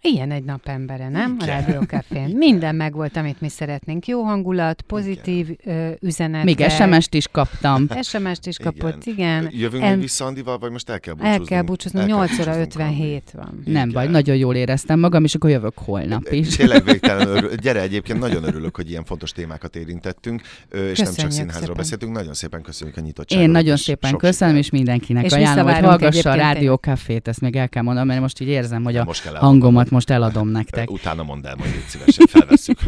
Ilyen 0.00 0.30
egy 0.30 0.44
nap 0.44 0.68
embere, 0.68 1.08
nem? 1.08 1.36
A 1.40 1.44
Rádió 1.44 1.80
Cafén. 1.80 2.36
Minden 2.36 2.74
megvolt, 2.74 3.16
amit 3.16 3.40
mi 3.40 3.48
szeretnénk. 3.48 4.06
Jó 4.06 4.22
hangulat, 4.22 4.82
pozitív 4.82 5.48
ö, 5.64 5.90
üzenet. 6.00 6.44
Még 6.44 6.68
SMS-t 6.68 7.14
is 7.14 7.28
kaptam. 7.32 7.86
SMS-t 8.02 8.46
is 8.46 8.56
kapott, 8.56 9.04
igen. 9.04 9.42
igen. 9.42 9.60
Jövünk 9.60 9.82
en... 9.82 9.90
még 9.90 10.00
vissza 10.00 10.24
Andival, 10.24 10.58
vagy 10.58 10.70
most 10.70 10.90
el 10.90 11.00
kell 11.00 11.14
búcsúzni? 11.14 11.38
El 11.38 11.44
kell 11.44 11.62
búcsúzni, 11.62 12.04
8 12.04 12.40
óra 12.40 12.60
57 12.60 13.30
van. 13.32 13.58
Igen. 13.60 13.72
Nem 13.72 13.90
baj, 13.92 14.06
nagyon 14.08 14.36
jól 14.36 14.54
éreztem 14.54 14.98
magam, 14.98 15.24
és 15.24 15.34
akkor 15.34 15.50
jövök 15.50 15.78
holnap 15.78 16.28
is. 16.30 16.56
Tényleg 16.56 16.84
végtelen 16.84 17.28
örül. 17.28 17.54
Gyere, 17.54 17.80
egyébként 17.80 18.18
nagyon 18.18 18.44
örülök, 18.44 18.76
hogy 18.76 18.90
ilyen 18.90 19.04
fontos 19.04 19.32
témákat 19.32 19.76
érintettünk, 19.76 20.40
és 20.40 20.48
köszönjük 20.70 21.06
nem 21.06 21.14
csak 21.14 21.30
színházról 21.30 21.60
szépen. 21.60 21.76
beszéltünk. 21.76 22.12
Nagyon 22.12 22.34
szépen 22.34 22.62
köszönjük 22.62 22.96
a 22.96 23.00
nyitottságot. 23.00 23.44
Én 23.44 23.50
nagyon 23.50 23.76
szépen 23.76 24.16
köszönöm, 24.16 24.56
és 24.56 24.70
mindenkinek 24.70 25.24
és 25.24 25.32
ajánlom, 25.32 25.66
hogy 25.66 25.84
hallgassa 25.84 26.30
a 26.30 26.34
Rádió 26.34 26.74
Cafét, 26.74 27.28
ezt 27.28 27.40
még 27.40 27.56
el 27.56 27.68
kell 27.68 27.82
mondanom, 27.82 28.08
mert 28.08 28.20
most 28.20 28.40
így 28.40 28.48
érzem, 28.48 28.84
hogy 28.84 28.96
a 28.96 29.06
hangomat 29.34 29.87
most 29.90 30.10
eladom 30.10 30.48
nektek. 30.48 30.90
Utána 30.90 31.22
mondd 31.22 31.46
el, 31.46 31.54
majd 31.56 31.84
szívesen 31.88 32.26
felveszünk. 32.26 32.78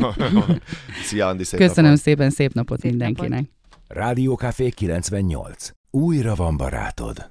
Szia, 1.08 1.26
Andi, 1.26 1.44
szép 1.44 1.60
Köszönöm 1.60 1.90
napot. 1.90 2.02
szépen, 2.02 2.30
szép 2.30 2.52
napot 2.52 2.80
szép 2.80 2.90
mindenkinek. 2.90 3.50
Rádió 3.88 4.34
Café 4.34 4.68
98. 4.68 5.70
Újra 5.90 6.34
van 6.34 6.56
barátod. 6.56 7.28